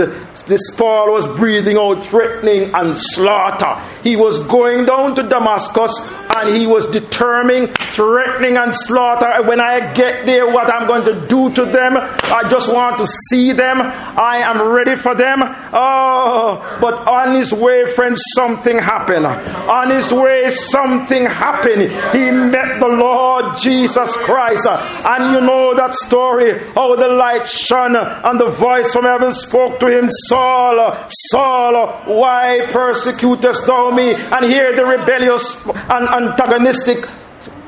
this 0.48 0.60
Paul 0.76 1.12
was 1.12 1.26
breathing 1.36 1.76
out 1.76 2.06
threatening 2.06 2.74
and 2.74 2.96
slaughter. 2.96 3.80
He 4.02 4.16
was 4.16 4.46
going 4.46 4.86
down 4.86 5.14
to 5.16 5.22
Damascus 5.22 5.92
and 6.34 6.56
he 6.56 6.66
was 6.66 6.90
determining, 6.90 7.68
threatening 7.68 8.56
and 8.56 8.74
slaughter. 8.74 9.42
When 9.46 9.60
I 9.60 9.92
get 9.92 10.26
there, 10.26 10.46
what 10.46 10.72
I'm 10.72 10.86
going 10.86 11.04
to 11.04 11.26
do 11.26 11.52
to 11.54 11.64
them, 11.64 11.96
I 11.96 12.46
just 12.50 12.72
want 12.72 12.98
to 12.98 13.06
see 13.30 13.52
them. 13.52 13.80
I 13.80 14.38
am 14.38 14.62
ready 14.68 14.96
for 14.96 15.14
them. 15.14 15.40
Oh, 15.42 16.78
but 16.80 17.06
on 17.06 17.34
his 17.34 17.52
way, 17.52 17.92
friends, 17.94 18.20
something 18.34 18.78
happened. 18.78 19.26
On 19.26 19.90
his 19.90 20.12
way, 20.12 20.50
something 20.50 21.24
happened. 21.24 21.82
He 21.82 22.30
met 22.30 22.80
the 22.80 22.88
Lord 22.88 23.56
Jesus 23.58 24.16
Christ. 24.16 24.66
And 24.66 25.34
you 25.34 25.40
know 25.40 25.74
that 25.74 25.94
story 25.94 26.58
how 26.74 26.96
the 26.96 27.08
light 27.08 27.48
shone 27.48 27.96
and 27.96 28.40
the 28.40 28.50
voice 28.50 28.92
from 28.92 29.04
heaven 29.04 29.32
spoke 29.32 29.80
to 29.80 29.86
him, 29.86 30.08
Saul, 30.38 31.08
Saul, 31.32 31.74
why 32.20 32.66
persecutest 32.70 33.66
thou 33.66 33.90
me? 33.90 34.14
And 34.14 34.44
here 34.44 34.74
the 34.76 34.84
rebellious 34.86 35.66
and 35.66 36.08
antagonistic 36.08 37.08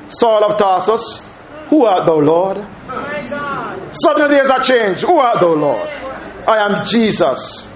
Saul 0.07 0.45
of 0.45 0.57
Tarsus, 0.57 1.27
who 1.69 1.85
art 1.85 2.07
thou, 2.07 2.21
Lord? 2.21 2.59
Suddenly 4.05 4.37
there's 4.37 4.51
a 4.51 4.63
change. 4.63 5.01
Who 5.01 5.19
art 5.19 5.41
thou, 5.41 5.55
Lord? 5.55 5.89
I 5.89 6.59
am 6.59 6.85
Jesus, 6.87 7.67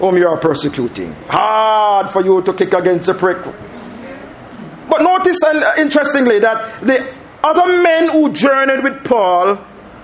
whom 0.00 0.16
you 0.16 0.26
are 0.26 0.38
persecuting. 0.38 1.12
Hard 1.28 2.10
for 2.12 2.24
you 2.24 2.42
to 2.42 2.52
kick 2.52 2.72
against 2.72 3.06
the 3.06 3.14
prick. 3.14 3.38
But 3.44 5.02
notice, 5.02 5.38
and 5.46 5.62
uh, 5.62 5.72
interestingly, 5.78 6.40
that 6.40 6.84
the 6.84 7.06
other 7.44 7.80
men 7.82 8.10
who 8.10 8.32
journeyed 8.32 8.82
with 8.82 9.04
Paul, 9.04 9.54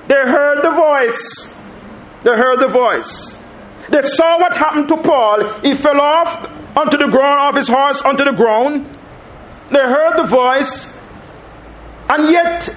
they 0.07 0.15
heard 0.15 0.63
the 0.63 0.71
voice. 0.71 1.61
They 2.23 2.31
heard 2.37 2.61
the 2.61 2.69
voice. 2.69 3.38
They 3.91 4.03
saw 4.03 4.39
what 4.39 4.55
happened 4.55 4.89
to 4.89 4.97
Paul. 4.99 5.61
He 5.61 5.75
fell 5.77 6.01
off 6.01 6.77
onto 6.77 6.99
the 6.99 7.09
ground, 7.09 7.51
of 7.51 7.57
his 7.57 7.69
horse 7.69 8.03
onto 8.03 8.25
the 8.25 8.33
ground. 8.33 8.87
They 9.71 9.79
heard 9.79 10.19
the 10.19 10.25
voice, 10.25 11.01
and 12.09 12.31
yet 12.31 12.75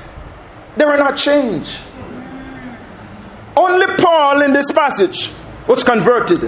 they 0.77 0.85
were 0.85 0.97
not 0.97 1.17
changed. 1.17 1.77
Only 3.55 3.87
Paul 3.97 4.41
in 4.41 4.53
this 4.53 4.71
passage 4.71 5.29
was 5.67 5.83
converted. 5.83 6.39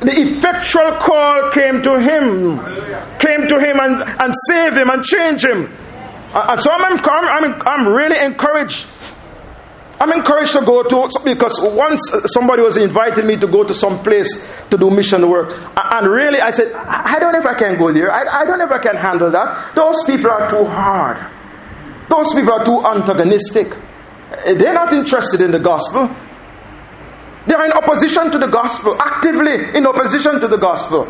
The 0.00 0.20
effectual 0.20 0.90
call 0.92 1.50
came 1.52 1.82
to 1.82 2.00
him, 2.00 2.58
came 3.18 3.46
to 3.48 3.60
him 3.60 3.78
and, 3.78 4.02
and 4.02 4.34
saved 4.48 4.76
him 4.76 4.90
and 4.90 5.04
changed 5.04 5.44
him. 5.44 5.72
And 6.34 6.60
so 6.60 6.70
I'm, 6.72 6.98
I'm, 6.98 7.62
I'm 7.66 7.88
really 7.88 8.18
encouraged 8.18 8.86
I'm 10.02 10.12
encouraged 10.12 10.50
to 10.54 10.62
go 10.62 10.82
to 10.82 11.20
because 11.24 11.56
once 11.62 12.00
somebody 12.34 12.60
was 12.60 12.76
inviting 12.76 13.24
me 13.24 13.36
to 13.36 13.46
go 13.46 13.62
to 13.62 13.72
some 13.72 14.02
place 14.02 14.28
to 14.70 14.76
do 14.76 14.90
mission 14.90 15.30
work, 15.30 15.56
and 15.76 16.08
really 16.08 16.40
I 16.40 16.50
said, 16.50 16.72
I 16.72 17.20
don't 17.20 17.32
know 17.32 17.38
if 17.38 17.46
I 17.46 17.54
can 17.54 17.78
go 17.78 17.92
there. 17.92 18.10
I, 18.10 18.40
I 18.40 18.44
don't 18.44 18.58
know 18.58 18.64
if 18.64 18.72
I 18.72 18.82
can 18.82 18.96
handle 18.96 19.30
that. 19.30 19.76
Those 19.76 20.02
people 20.04 20.28
are 20.28 20.50
too 20.50 20.64
hard. 20.64 21.24
Those 22.10 22.34
people 22.34 22.52
are 22.52 22.64
too 22.64 22.84
antagonistic. 22.84 23.68
Eh, 24.44 24.54
they're 24.54 24.74
not 24.74 24.92
interested 24.92 25.40
in 25.40 25.52
the 25.52 25.60
gospel. 25.60 26.10
They 27.46 27.54
are 27.54 27.66
in 27.66 27.72
opposition 27.72 28.28
to 28.32 28.38
the 28.38 28.48
gospel, 28.48 29.00
actively 29.00 29.76
in 29.78 29.86
opposition 29.86 30.40
to 30.40 30.48
the 30.48 30.56
gospel. 30.56 31.06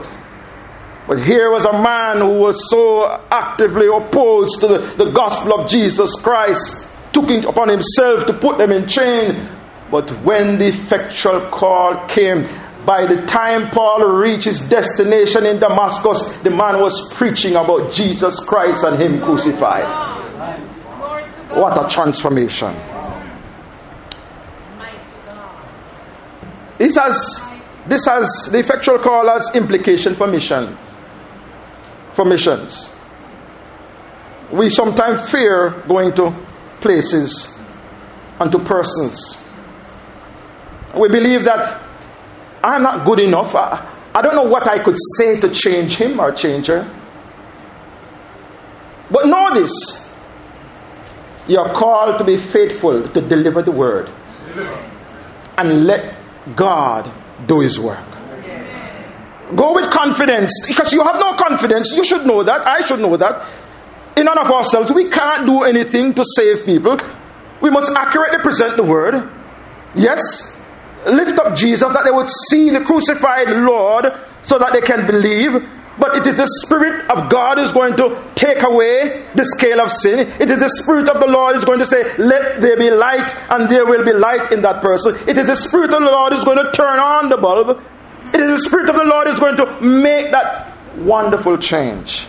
But 1.09 1.25
here 1.25 1.51
was 1.51 1.65
a 1.65 1.73
man 1.83 2.19
who 2.19 2.41
was 2.41 2.69
so 2.69 3.07
actively 3.31 3.87
opposed 3.87 4.61
to 4.61 4.67
the, 4.67 4.79
the 5.03 5.11
gospel 5.13 5.59
of 5.59 5.71
Jesus 5.71 6.15
Christ 6.21 6.82
took 7.12 7.29
it 7.31 7.44
upon 7.44 7.68
himself 7.68 8.27
to 8.27 8.33
put 8.33 8.59
them 8.59 8.72
in 8.72 8.88
chain. 8.88 9.48
But 9.90 10.11
when 10.25 10.59
the 10.59 10.68
effectual 10.68 11.40
call 11.51 12.07
came, 12.09 12.48
by 12.87 13.07
the 13.07 13.27
time 13.27 13.70
Paul 13.70 14.07
reached 14.07 14.44
his 14.44 14.68
destination 14.68 15.46
in 15.46 15.61
Damascus, 15.61 16.40
the 16.42 16.51
man 16.51 16.81
was 16.81 17.12
preaching 17.12 17.55
about 17.55 17.92
Jesus 17.92 18.40
Christ 18.40 18.85
and 18.85 19.01
Him 19.01 19.20
crucified. 19.20 19.87
What 21.51 21.85
a 21.85 21.88
transformation! 21.88 22.75
It 26.79 26.96
has, 26.96 27.44
this 27.87 28.07
has, 28.07 28.48
the 28.51 28.59
effectual 28.59 28.98
call 28.98 29.29
has 29.29 29.55
implication 29.55 30.14
for 30.14 30.27
mission. 30.27 30.77
For 32.14 32.25
missions. 32.25 32.92
We 34.51 34.68
sometimes 34.70 35.31
fear 35.31 35.70
going 35.87 36.14
to 36.14 36.35
places 36.83 37.59
and 38.38 38.53
to 38.53 38.59
persons. 38.59 39.38
We 40.95 41.09
believe 41.09 41.45
that 41.45 41.81
I'm 42.62 42.83
not 42.83 43.07
good 43.07 43.21
enough. 43.21 43.55
I, 43.55 43.88
I 44.14 44.21
don't 44.21 44.35
know 44.35 44.45
what 44.51 44.66
I 44.68 44.83
could 44.83 44.97
say 45.18 45.40
to 45.40 45.49
change 45.49 45.97
him 45.97 46.21
or 46.21 46.33
change 46.33 46.66
her. 46.66 46.85
But 49.11 49.27
know 49.27 49.55
this 49.55 49.73
You're 51.49 51.73
called 51.75 52.18
to 52.18 52.25
be 52.25 52.37
faithful 52.37 53.09
to 53.09 53.21
deliver 53.21 53.62
the 53.62 53.73
word 53.73 54.09
and 55.59 55.87
let 55.87 56.14
God 56.57 57.11
do 57.47 57.61
his 57.61 57.79
work. 57.81 57.99
Go 59.57 59.75
with 59.75 59.90
confidence 59.90 60.53
because 60.66 60.92
you 60.92 61.03
have 61.03 61.16
no 61.16 61.35
confidence. 61.35 61.92
You 61.92 62.05
should 62.05 62.25
know 62.27 62.42
that. 62.42 62.66
I 62.66 62.87
should 62.87 63.01
know 63.01 63.16
that. 63.16 63.47
In 64.16 64.29
and 64.29 64.38
of 64.38 64.51
ourselves, 64.51 64.92
we 64.92 65.09
can't 65.09 65.46
do 65.46 65.62
anything 65.62 66.12
to 66.14 66.25
save 66.37 66.66
people. 66.66 66.98
We 67.61 67.70
must 67.70 67.90
accurately 67.96 68.38
present 68.40 68.77
the 68.77 68.83
word. 68.83 69.31
Yes, 69.94 70.61
lift 71.07 71.38
up 71.38 71.57
Jesus 71.57 71.92
that 71.92 72.05
they 72.05 72.11
would 72.11 72.29
see 72.51 72.70
the 72.70 72.81
crucified 72.81 73.48
Lord 73.48 74.07
so 74.42 74.59
that 74.59 74.72
they 74.72 74.81
can 74.81 75.07
believe. 75.07 75.68
But 75.98 76.16
it 76.16 76.27
is 76.27 76.37
the 76.37 76.48
Spirit 76.64 77.09
of 77.11 77.31
God 77.31 77.59
who's 77.59 77.70
going 77.70 77.96
to 77.96 78.22
take 78.35 78.62
away 78.62 79.27
the 79.35 79.44
scale 79.44 79.81
of 79.81 79.92
sin. 79.92 80.20
It 80.40 80.51
is 80.51 80.59
the 80.59 80.68
Spirit 80.83 81.09
of 81.09 81.20
the 81.20 81.27
Lord 81.27 81.55
who's 81.55 81.64
going 81.64 81.81
to 81.81 81.87
say, 81.87 82.16
Let 82.16 82.61
there 82.61 82.77
be 82.77 82.90
light, 82.90 83.35
and 83.51 83.68
there 83.68 83.85
will 83.85 84.05
be 84.05 84.12
light 84.12 84.53
in 84.53 84.62
that 84.62 84.81
person. 84.81 85.16
It 85.29 85.37
is 85.37 85.46
the 85.46 85.55
Spirit 85.55 85.92
of 85.92 86.03
the 86.03 86.11
Lord 86.11 86.33
who's 86.33 86.44
going 86.44 86.64
to 86.64 86.72
turn 86.72 86.98
on 86.98 87.29
the 87.29 87.37
bulb. 87.37 87.81
It 88.35 88.40
is 88.40 88.62
the 88.62 88.68
Spirit 88.68 88.88
of 88.88 88.96
the 88.96 89.05
Lord 89.05 89.29
who's 89.29 89.38
going 89.40 89.57
to 89.57 89.81
make 89.81 90.31
that 90.31 90.72
wonderful 90.96 91.59
change. 91.59 92.27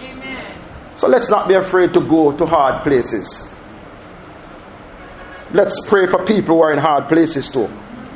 So 1.03 1.09
let's 1.09 1.29
not 1.29 1.49
be 1.49 1.53
afraid 1.53 1.93
to 1.95 1.99
go 1.99 2.31
to 2.31 2.45
hard 2.45 2.81
places. 2.83 3.53
Let's 5.51 5.75
pray 5.89 6.07
for 6.07 6.25
people 6.25 6.55
who 6.55 6.61
are 6.61 6.71
in 6.71 6.79
hard 6.79 7.09
places 7.09 7.49
too, 7.49 7.67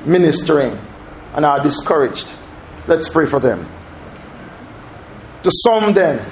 ministering 0.06 0.80
and 1.34 1.44
are 1.44 1.62
discouraged. 1.62 2.32
Let's 2.88 3.10
pray 3.10 3.26
for 3.26 3.42
them. 3.42 3.68
To 5.44 5.52
some, 5.66 5.92
then, 5.92 6.32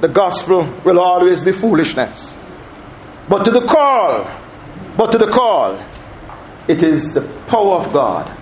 the 0.00 0.08
gospel 0.08 0.62
will 0.82 0.98
always 0.98 1.44
be 1.44 1.52
foolishness. 1.52 2.38
But 3.28 3.44
to 3.44 3.50
the 3.50 3.66
call, 3.66 4.24
but 4.96 5.12
to 5.12 5.18
the 5.18 5.30
call, 5.30 5.78
it 6.68 6.82
is 6.82 7.12
the 7.12 7.20
power 7.48 7.84
of 7.84 7.92
God. 7.92 8.34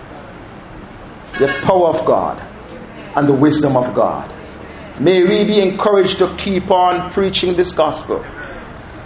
The 1.37 1.49
power 1.63 1.87
of 1.89 2.05
God 2.05 2.41
and 3.17 3.27
the 3.27 3.33
wisdom 3.33 3.75
of 3.75 3.93
God. 3.93 4.38
May 4.99 5.23
we 5.23 5.45
be 5.45 5.61
encouraged 5.61 6.17
to 6.17 6.27
keep 6.37 6.69
on 6.69 7.11
preaching 7.11 7.55
this 7.55 7.71
gospel 7.71 8.23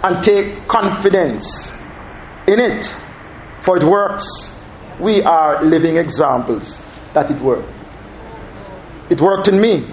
and 0.02 0.24
take 0.24 0.66
confidence 0.66 1.70
in 2.48 2.58
it, 2.58 2.84
for 3.62 3.76
it 3.76 3.84
works. 3.84 4.24
We 4.98 5.22
are 5.22 5.64
living 5.64 5.96
examples 5.96 6.84
that 7.12 7.30
it 7.30 7.40
works. 7.40 7.72
It 9.08 9.20
worked 9.20 9.48
in 9.48 9.60
me, 9.60 9.86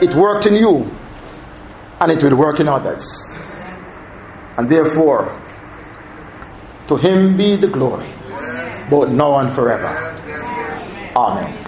it 0.00 0.14
worked 0.14 0.46
in 0.46 0.54
you, 0.54 0.88
and 2.00 2.12
it 2.12 2.22
will 2.22 2.36
work 2.36 2.60
in 2.60 2.68
others. 2.68 3.04
And 4.56 4.68
therefore, 4.68 5.40
to 6.88 6.96
him 6.96 7.36
be 7.36 7.56
the 7.56 7.68
glory, 7.68 8.12
both 8.88 9.10
now 9.10 9.38
and 9.38 9.52
forever. 9.52 9.88
Amen. 11.16 11.67